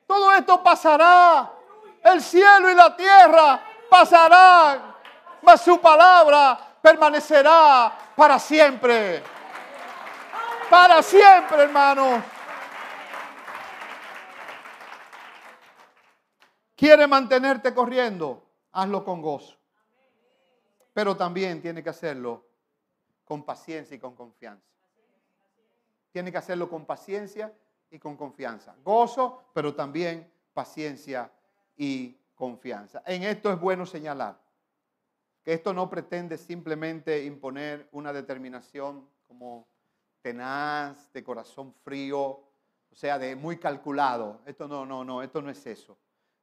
[0.07, 1.51] Todo esto pasará.
[2.01, 3.61] El cielo y la tierra
[3.91, 4.95] pasarán.
[5.43, 9.35] Mas su palabra permanecerá para siempre
[10.71, 12.23] para siempre, hermano.
[16.77, 19.57] Quiere mantenerte corriendo, hazlo con gozo.
[20.93, 22.47] Pero también tiene que hacerlo
[23.25, 24.69] con paciencia y con confianza.
[26.13, 27.53] Tiene que hacerlo con paciencia
[27.91, 28.75] y con confianza.
[28.85, 31.31] Gozo, pero también paciencia
[31.77, 33.03] y confianza.
[33.07, 34.39] En esto es bueno señalar
[35.43, 39.67] que esto no pretende simplemente imponer una determinación como
[40.25, 44.41] tenaz, de corazón frío, o sea, de muy calculado.
[44.47, 45.99] Esto no, no, no, esto no es eso.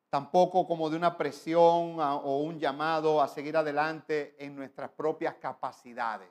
[0.08, 6.30] Tampoco como de una presión o un llamado a seguir adelante en nuestras propias capacidades.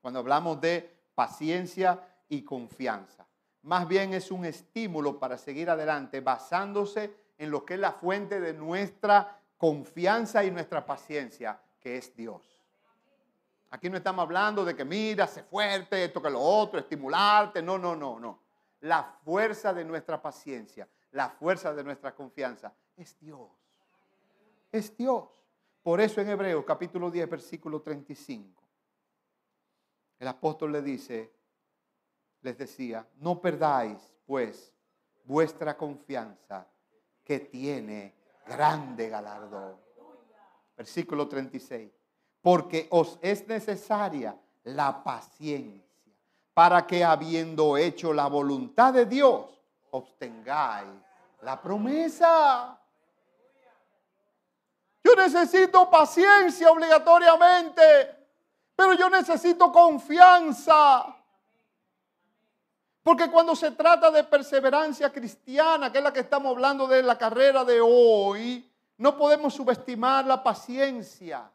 [0.00, 3.26] Cuando hablamos de paciencia y confianza.
[3.62, 8.38] Más bien es un estímulo para seguir adelante basándose en lo que es la fuente
[8.38, 12.55] de nuestra confianza y nuestra paciencia, que es Dios.
[13.76, 17.60] Aquí no estamos hablando de que mira, sé fuerte, esto que lo otro, estimularte.
[17.60, 18.40] No, no, no, no.
[18.80, 23.50] La fuerza de nuestra paciencia, la fuerza de nuestra confianza es Dios.
[24.72, 25.28] Es Dios.
[25.82, 28.62] Por eso en Hebreos capítulo 10, versículo 35,
[30.20, 31.30] el apóstol le dice,
[32.40, 34.72] les decía, no perdáis pues
[35.26, 36.66] vuestra confianza
[37.22, 38.14] que tiene
[38.46, 39.76] grande galardón.
[40.74, 41.95] Versículo 36.
[42.46, 45.82] Porque os es necesaria la paciencia
[46.54, 49.46] para que habiendo hecho la voluntad de Dios,
[49.90, 50.86] obtengáis
[51.42, 52.78] la promesa.
[55.02, 57.82] Yo necesito paciencia obligatoriamente,
[58.76, 61.16] pero yo necesito confianza.
[63.02, 67.18] Porque cuando se trata de perseverancia cristiana, que es la que estamos hablando de la
[67.18, 71.50] carrera de hoy, no podemos subestimar la paciencia.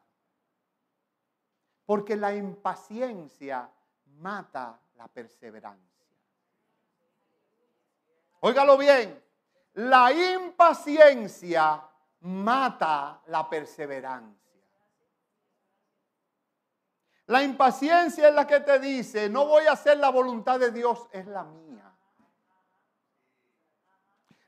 [1.91, 3.69] Porque la impaciencia
[4.19, 6.07] mata la perseverancia.
[8.39, 9.21] Óigalo bien,
[9.73, 11.85] la impaciencia
[12.21, 14.63] mata la perseverancia.
[17.25, 21.09] La impaciencia es la que te dice, no voy a hacer la voluntad de Dios,
[21.11, 21.93] es la mía.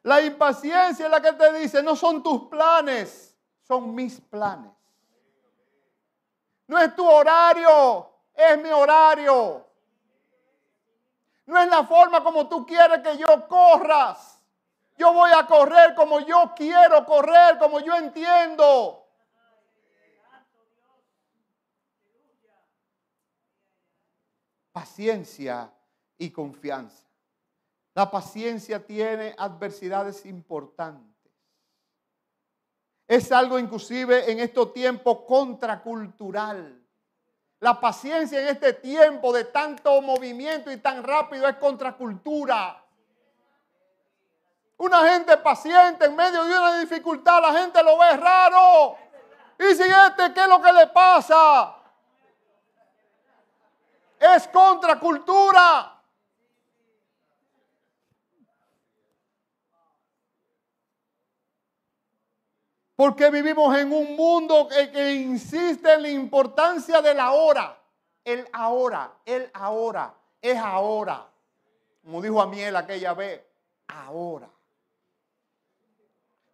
[0.03, 4.82] La impaciencia es la que te dice, no son tus planes, son mis planes.
[6.67, 9.65] No es tu horario, es mi horario.
[11.45, 14.41] No es la forma como tú quieres que yo corras.
[14.97, 19.03] Yo voy a correr como yo quiero correr, como yo entiendo.
[24.73, 25.71] paciencia
[26.17, 27.05] y confianza.
[27.93, 31.12] La paciencia tiene adversidades importantes.
[33.07, 36.81] Es algo inclusive en estos tiempos contracultural.
[37.59, 42.83] La paciencia en este tiempo de tanto movimiento y tan rápido es contracultura.
[44.77, 48.97] Una gente paciente en medio de una dificultad, la gente lo ve raro.
[49.59, 51.77] Y si este, ¿qué es lo que le pasa?
[54.23, 56.01] es contracultura.
[62.95, 67.79] Porque vivimos en un mundo que, insiste en la importancia de la hora.
[68.23, 71.27] El ahora, el ahora, es ahora.
[72.03, 73.41] Como dijo a Miel aquella vez,
[73.87, 74.49] ahora.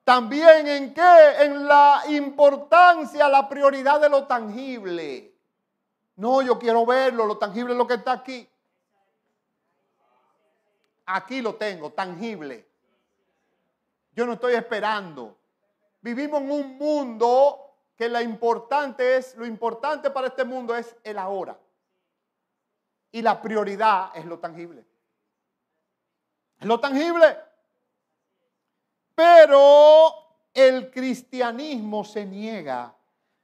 [0.04, 1.42] También en qué?
[1.42, 5.36] En la importancia, la prioridad de lo tangible.
[6.16, 8.50] No, yo quiero verlo, lo tangible es lo que está aquí.
[11.06, 12.68] Aquí lo tengo, tangible.
[14.14, 15.39] Yo no estoy esperando.
[16.02, 21.60] Vivimos en un mundo que importante es, lo importante para este mundo es el ahora.
[23.12, 24.86] Y la prioridad es lo tangible.
[26.60, 27.38] Es lo tangible.
[29.16, 30.14] Pero
[30.54, 32.96] el cristianismo se niega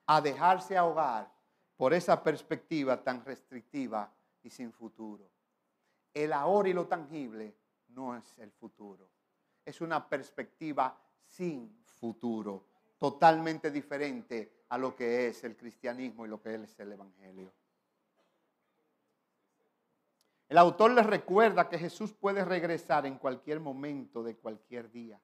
[0.06, 1.30] a dejarse ahogar
[1.76, 4.10] por esa perspectiva tan restrictiva
[4.44, 5.30] y sin futuro.
[6.14, 7.54] El ahora y lo tangible
[7.90, 9.10] no es el futuro.
[9.66, 12.66] Es una perspectiva sin futuro,
[12.98, 17.52] totalmente diferente a lo que es el cristianismo y lo que es el evangelio.
[20.48, 25.20] El autor les recuerda que Jesús puede regresar en cualquier momento de cualquier día.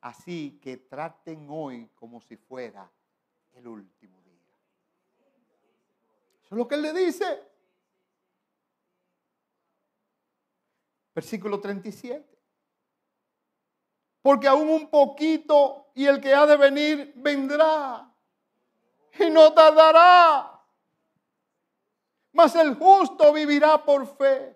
[0.00, 2.90] Así que traten hoy como si fuera
[3.52, 4.54] el último día.
[6.44, 7.42] Eso es lo que él le dice.
[11.14, 12.37] Versículo 37.
[14.28, 18.12] Porque aún un poquito y el que ha de venir vendrá
[19.18, 20.60] y no tardará.
[22.32, 24.54] Mas el justo vivirá por fe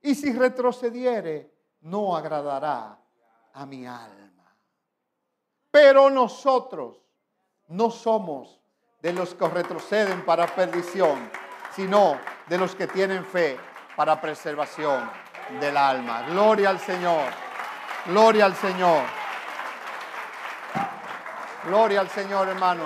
[0.00, 1.52] y si retrocediere
[1.82, 2.98] no agradará
[3.52, 4.56] a mi alma.
[5.70, 6.96] Pero nosotros
[7.68, 8.62] no somos
[9.02, 11.30] de los que retroceden para perdición,
[11.76, 13.58] sino de los que tienen fe
[13.94, 15.06] para preservación
[15.60, 16.22] del alma.
[16.30, 17.51] Gloria al Señor.
[18.06, 19.04] Gloria al Señor.
[21.64, 22.84] Gloria al Señor, hermano.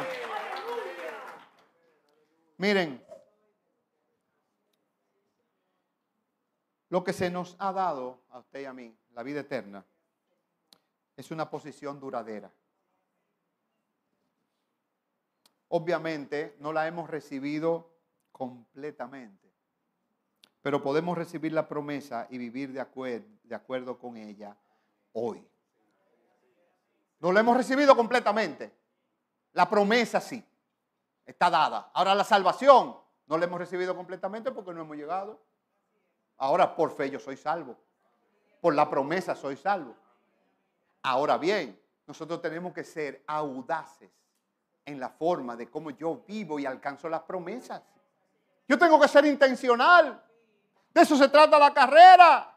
[2.58, 3.02] Miren,
[6.90, 9.86] lo que se nos ha dado a usted y a mí, la vida eterna,
[11.16, 12.52] es una posición duradera.
[15.68, 17.90] Obviamente no la hemos recibido
[18.32, 19.50] completamente,
[20.60, 24.54] pero podemos recibir la promesa y vivir de, acuerdo, de acuerdo con ella
[25.16, 25.46] hoy.
[27.20, 28.72] No la hemos recibido completamente.
[29.52, 30.44] La promesa sí,
[31.24, 31.90] está dada.
[31.94, 32.96] Ahora la salvación
[33.26, 35.40] no la hemos recibido completamente porque no hemos llegado.
[36.36, 37.76] Ahora por fe yo soy salvo.
[38.60, 39.96] Por la promesa soy salvo.
[41.02, 44.10] Ahora bien, nosotros tenemos que ser audaces
[44.84, 47.82] en la forma de cómo yo vivo y alcanzo las promesas.
[48.68, 50.22] Yo tengo que ser intencional.
[50.92, 52.55] De eso se trata la carrera.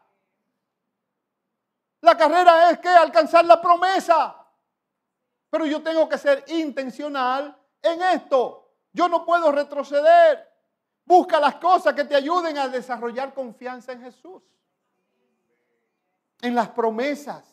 [2.00, 4.36] La carrera es que alcanzar la promesa.
[5.50, 8.72] Pero yo tengo que ser intencional en esto.
[8.92, 10.48] Yo no puedo retroceder.
[11.04, 14.42] Busca las cosas que te ayuden a desarrollar confianza en Jesús.
[16.40, 17.44] En las promesas.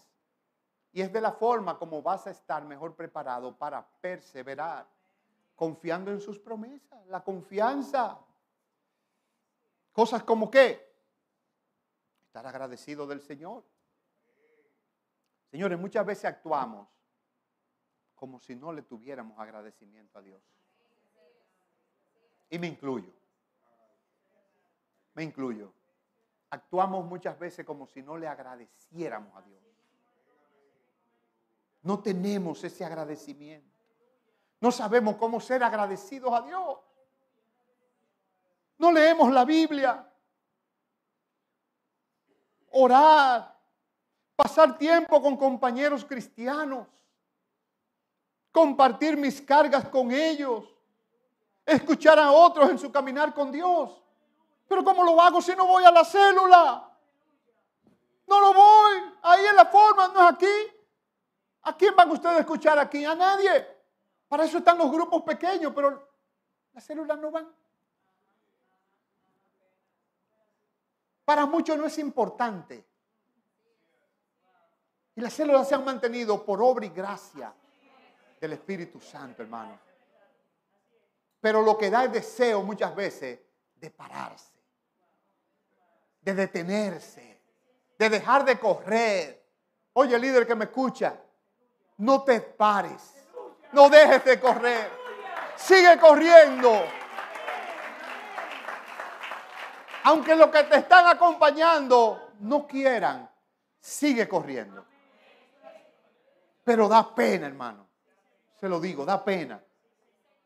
[0.93, 4.87] Y es de la forma como vas a estar mejor preparado para perseverar.
[5.55, 7.05] Confiando en sus promesas.
[7.07, 8.19] La confianza.
[9.91, 10.95] Cosas como qué?
[12.27, 13.63] Estar agradecido del Señor.
[15.51, 16.87] Señores, muchas veces actuamos
[18.15, 20.41] como si no le tuviéramos agradecimiento a Dios.
[22.49, 23.11] Y me incluyo.
[25.13, 25.71] Me incluyo.
[26.49, 29.61] Actuamos muchas veces como si no le agradeciéramos a Dios.
[31.83, 33.77] No tenemos ese agradecimiento.
[34.59, 36.79] No sabemos cómo ser agradecidos a Dios.
[38.77, 40.11] No leemos la Biblia.
[42.71, 43.56] Orar.
[44.38, 46.88] Pasar tiempo con compañeros cristianos.
[48.51, 50.63] Compartir mis cargas con ellos.
[51.65, 53.99] Escuchar a otros en su caminar con Dios.
[54.67, 56.88] Pero ¿cómo lo hago si no voy a la célula?
[58.27, 58.93] No lo voy.
[59.23, 60.55] Ahí es la forma, no es aquí.
[61.63, 63.03] ¿A quién van ustedes a escuchar aquí?
[63.05, 63.67] A nadie.
[64.27, 66.07] Para eso están los grupos pequeños, pero
[66.73, 67.51] las células no van.
[71.25, 72.86] Para muchos no es importante.
[75.18, 77.53] Y las células se han mantenido por obra y gracia
[78.39, 79.78] del Espíritu Santo, hermano.
[81.41, 83.39] Pero lo que da es deseo muchas veces
[83.76, 84.57] de pararse
[86.28, 87.41] de detenerse,
[87.97, 89.45] de dejar de correr.
[89.93, 91.18] Oye, líder que me escucha,
[91.99, 93.13] no te pares,
[93.72, 94.91] no dejes de correr,
[95.55, 96.84] sigue corriendo.
[100.03, 103.30] Aunque los que te están acompañando no quieran,
[103.80, 104.86] sigue corriendo.
[106.68, 107.88] Pero da pena, hermano.
[108.59, 109.63] Se lo digo, da pena.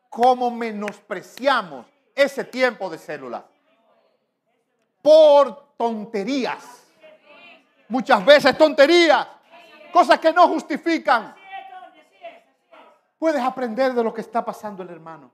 [0.08, 3.44] Cómo menospreciamos ese tiempo de célula.
[5.02, 6.84] Por tonterías.
[7.88, 9.26] Muchas veces tonterías.
[9.92, 11.34] Cosas que no justifican.
[13.18, 15.32] Puedes aprender de lo que está pasando el hermano.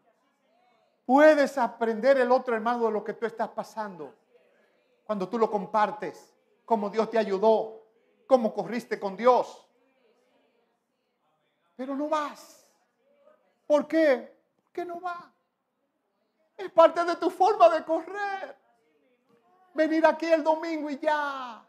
[1.04, 4.14] Puedes aprender el otro hermano de lo que tú estás pasando.
[5.04, 6.34] Cuando tú lo compartes,
[6.64, 7.84] cómo Dios te ayudó,
[8.26, 9.67] cómo corriste con Dios.
[11.78, 12.68] Pero no vas.
[13.64, 14.36] ¿Por qué?
[14.64, 15.32] Porque no va.
[16.56, 18.56] Es parte de tu forma de correr
[19.74, 21.64] venir aquí el domingo y ya.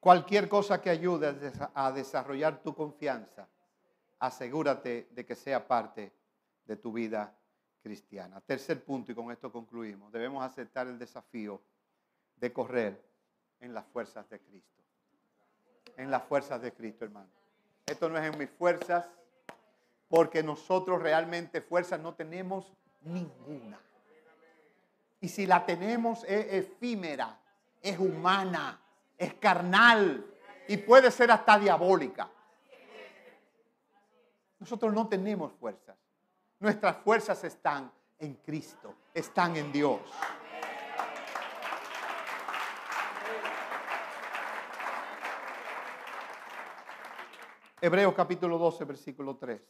[0.00, 1.38] Cualquier cosa que ayude
[1.74, 3.46] a desarrollar tu confianza,
[4.20, 6.14] asegúrate de que sea parte
[6.64, 7.37] de tu vida
[7.88, 8.40] cristiana.
[8.42, 11.60] Tercer punto, y con esto concluimos, debemos aceptar el desafío
[12.36, 13.02] de correr
[13.60, 14.78] en las fuerzas de Cristo
[15.98, 17.28] en las fuerzas de Cristo, hermano.
[17.84, 19.04] Esto no es en mis fuerzas,
[20.08, 22.72] porque nosotros realmente fuerzas no tenemos
[23.02, 23.78] ninguna.
[25.20, 27.38] Y si la tenemos es efímera,
[27.82, 28.80] es humana,
[29.18, 30.24] es carnal
[30.68, 32.30] y puede ser hasta diabólica.
[34.60, 35.96] Nosotros no tenemos fuerzas.
[36.60, 40.00] Nuestras fuerzas están en Cristo, están en Dios.
[47.80, 49.62] Hebreos capítulo 12, versículo 3.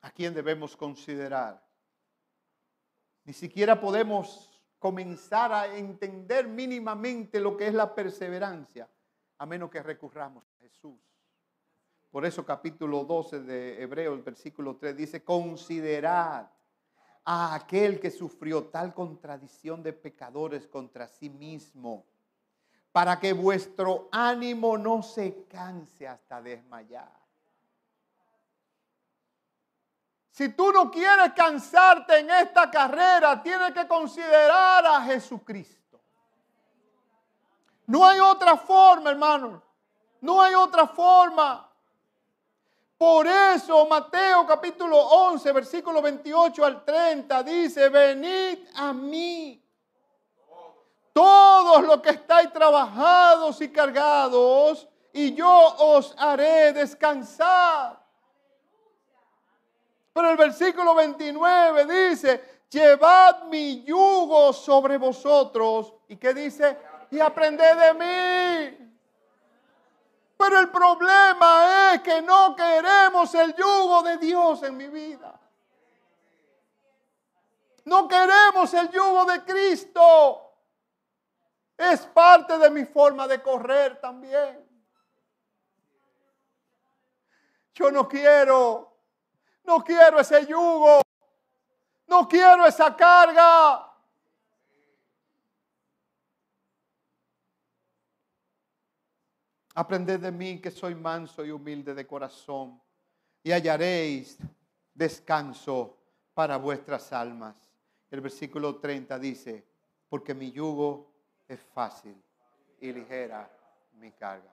[0.00, 1.62] ¿A quién debemos considerar?
[3.24, 8.88] Ni siquiera podemos comenzar a entender mínimamente lo que es la perseverancia,
[9.36, 11.00] a menos que recurramos Jesús.
[12.10, 16.48] Por eso capítulo 12 de Hebreos, versículo 3 dice, considerad
[17.24, 22.06] a aquel que sufrió tal contradicción de pecadores contra sí mismo,
[22.92, 27.12] para que vuestro ánimo no se canse hasta desmayar.
[30.30, 36.00] Si tú no quieres cansarte en esta carrera, tienes que considerar a Jesucristo.
[37.86, 39.67] No hay otra forma, hermano.
[40.20, 41.68] No hay otra forma.
[42.96, 49.62] Por eso Mateo capítulo 11, versículo 28 al 30 dice, venid a mí.
[51.12, 55.48] Todos los que estáis trabajados y cargados, y yo
[55.78, 58.04] os haré descansar.
[60.12, 65.94] Pero el versículo 29 dice, llevad mi yugo sobre vosotros.
[66.08, 66.76] ¿Y qué dice?
[67.12, 68.87] Y aprended de mí
[70.38, 75.38] pero el problema es que no queremos el yugo de Dios en mi vida.
[77.84, 80.54] No queremos el yugo de Cristo.
[81.76, 84.64] Es parte de mi forma de correr también.
[87.74, 88.96] Yo no quiero,
[89.64, 91.02] no quiero ese yugo.
[92.06, 93.87] No quiero esa carga.
[99.78, 102.82] Aprended de mí que soy manso y humilde de corazón
[103.44, 104.36] y hallaréis
[104.92, 105.96] descanso
[106.34, 107.54] para vuestras almas.
[108.10, 109.64] El versículo 30 dice,
[110.08, 111.12] porque mi yugo
[111.46, 112.20] es fácil
[112.80, 113.48] y ligera
[114.00, 114.52] mi carga.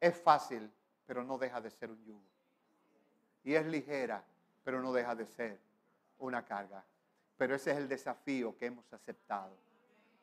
[0.00, 0.70] Es fácil,
[1.04, 2.30] pero no deja de ser un yugo.
[3.44, 4.24] Y es ligera,
[4.64, 5.60] pero no deja de ser
[6.20, 6.82] una carga.
[7.36, 9.52] Pero ese es el desafío que hemos aceptado.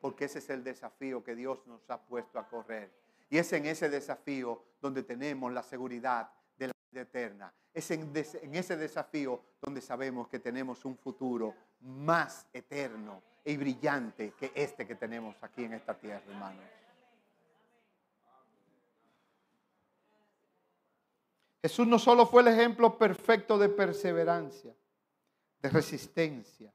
[0.00, 3.05] Porque ese es el desafío que Dios nos ha puesto a correr.
[3.28, 7.52] Y es en ese desafío donde tenemos la seguridad de la vida eterna.
[7.72, 14.52] Es en, ese desafío donde sabemos que tenemos un futuro más eterno y brillante que
[14.54, 16.64] este que tenemos aquí en esta tierra, hermanos.
[21.62, 24.72] Jesús no solo fue el ejemplo perfecto de perseverancia,
[25.60, 26.72] de resistencia,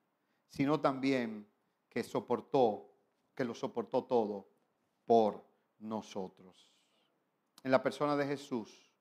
[0.49, 1.47] sino también
[1.89, 2.91] que soportó,
[3.33, 4.47] que lo soportó todo
[5.05, 5.50] por
[5.81, 6.71] nosotros.
[7.63, 8.91] En la persona de Jesús,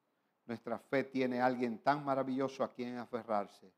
[0.46, 3.72] nuestra fe tiene a alguien tan maravilloso a quien aferrarse,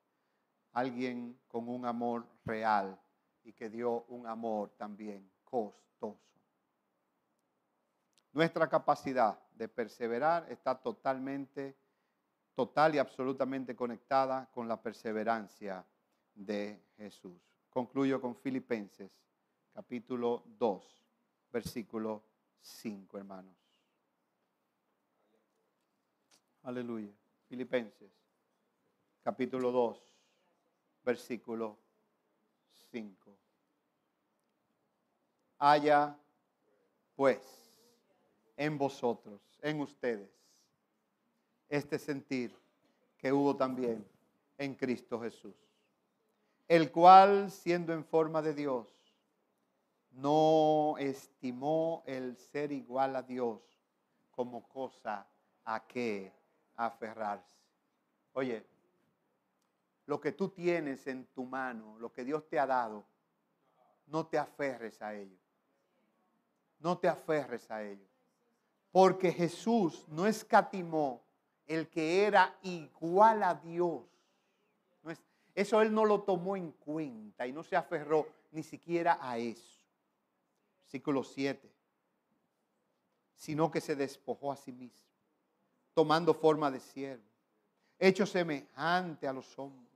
[0.72, 2.98] alguien con un amor real
[3.44, 6.40] y que dio un amor también costoso.
[8.32, 11.76] Nuestra capacidad de perseverar está totalmente,
[12.54, 15.84] total y absolutamente conectada con la perseverancia
[16.34, 17.38] de Jesús.
[17.68, 19.22] Concluyo con Filipenses
[19.72, 21.06] capítulo 2,
[21.50, 22.22] versículo
[22.62, 23.56] 5, hermanos.
[26.62, 27.12] Aleluya.
[27.48, 28.22] Filipenses
[29.22, 30.02] capítulo 2,
[31.04, 31.78] versículo
[32.90, 33.36] 5.
[35.58, 36.16] Haya
[37.14, 37.40] pues
[38.56, 40.30] en vosotros, en ustedes,
[41.68, 42.54] este sentir
[43.16, 44.04] que hubo también
[44.58, 45.54] en Cristo Jesús,
[46.66, 48.88] el cual siendo en forma de Dios,
[50.12, 53.60] no estimó el ser igual a Dios
[54.30, 55.26] como cosa
[55.64, 56.32] a que
[56.76, 57.56] aferrarse.
[58.32, 58.64] Oye,
[60.06, 63.04] lo que tú tienes en tu mano, lo que Dios te ha dado,
[64.06, 65.38] no te aferres a ello.
[66.80, 68.06] No te aferres a ello.
[68.90, 71.22] Porque Jesús no escatimó
[71.66, 74.02] el que era igual a Dios.
[75.54, 79.81] eso Él no lo tomó en cuenta y no se aferró ni siquiera a eso.
[80.92, 81.72] Versículo 7.
[83.34, 85.08] Sino que se despojó a sí mismo,
[85.94, 87.24] tomando forma de siervo,
[87.98, 89.90] hecho semejante a los hombres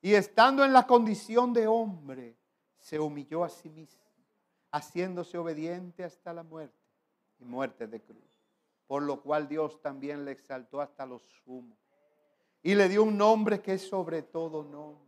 [0.00, 2.36] y estando en la condición de hombre,
[2.78, 4.04] se humilló a sí mismo,
[4.70, 6.78] haciéndose obediente hasta la muerte
[7.40, 8.22] y muerte de cruz.
[8.86, 11.76] Por lo cual Dios también le exaltó hasta lo sumo
[12.62, 15.05] y le dio un nombre que es sobre todo nombre.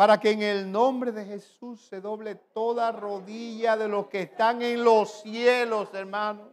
[0.00, 4.62] Para que en el nombre de Jesús se doble toda rodilla de los que están
[4.62, 6.48] en los cielos, hermanos,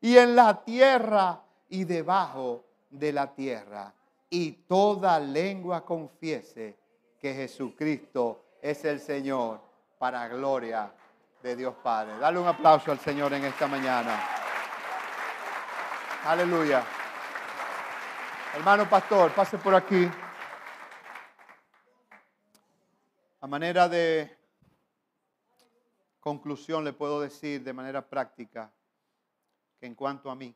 [0.00, 3.92] y en la tierra y debajo de la tierra
[4.28, 6.78] y toda lengua confiese
[7.20, 9.60] que Jesucristo es el Señor
[9.98, 10.92] para gloria
[11.42, 12.18] de Dios Padre.
[12.20, 14.16] Dale un aplauso al Señor en esta mañana.
[16.24, 16.84] Aleluya.
[18.54, 20.08] Hermano pastor, pase por aquí.
[23.42, 24.36] A manera de
[26.20, 28.70] conclusión le puedo decir de manera práctica
[29.78, 30.54] que en cuanto a mí,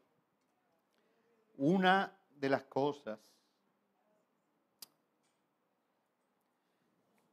[1.57, 3.19] una de las cosas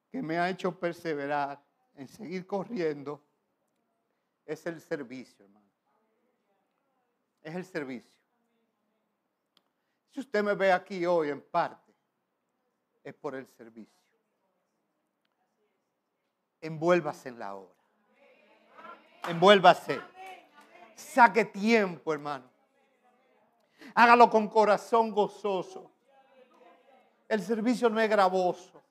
[0.09, 1.61] que me ha hecho perseverar
[1.95, 3.21] en seguir corriendo
[4.45, 5.67] es el servicio, hermano.
[7.41, 8.11] Es el servicio.
[10.11, 11.93] Si usted me ve aquí hoy en parte,
[13.03, 14.00] es por el servicio.
[16.61, 17.73] Envuélvase en la obra.
[19.27, 19.99] Envuélvase.
[20.95, 22.45] Saque tiempo, hermano.
[23.95, 25.91] Hágalo con corazón gozoso.
[27.27, 28.81] El servicio no es gravoso.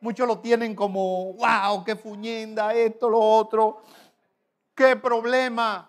[0.00, 3.82] Muchos lo tienen como, wow, qué fuñenda, esto, lo otro,
[4.74, 5.88] qué problema.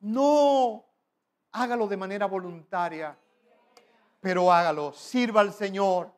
[0.00, 0.84] No,
[1.52, 3.16] hágalo de manera voluntaria,
[4.20, 6.12] pero hágalo, sirva al Señor.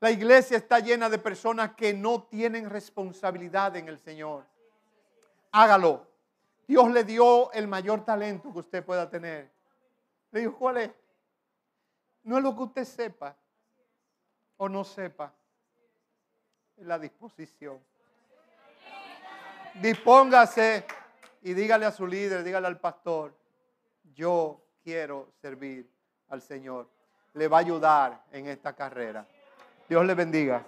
[0.00, 4.46] La iglesia está llena de personas que no tienen responsabilidad en el Señor.
[5.52, 6.06] Hágalo.
[6.66, 9.50] Dios le dio el mayor talento que usted pueda tener.
[10.30, 10.90] Le dijo, ¿cuál es?
[12.22, 13.36] No es lo que usted sepa
[14.56, 15.34] o no sepa
[16.78, 17.78] en la disposición.
[19.82, 20.86] Dispóngase
[21.42, 23.34] y dígale a su líder, dígale al pastor,
[24.14, 25.90] yo quiero servir
[26.28, 26.88] al Señor.
[27.34, 29.26] Le va a ayudar en esta carrera.
[29.90, 30.62] Dios le bendiga.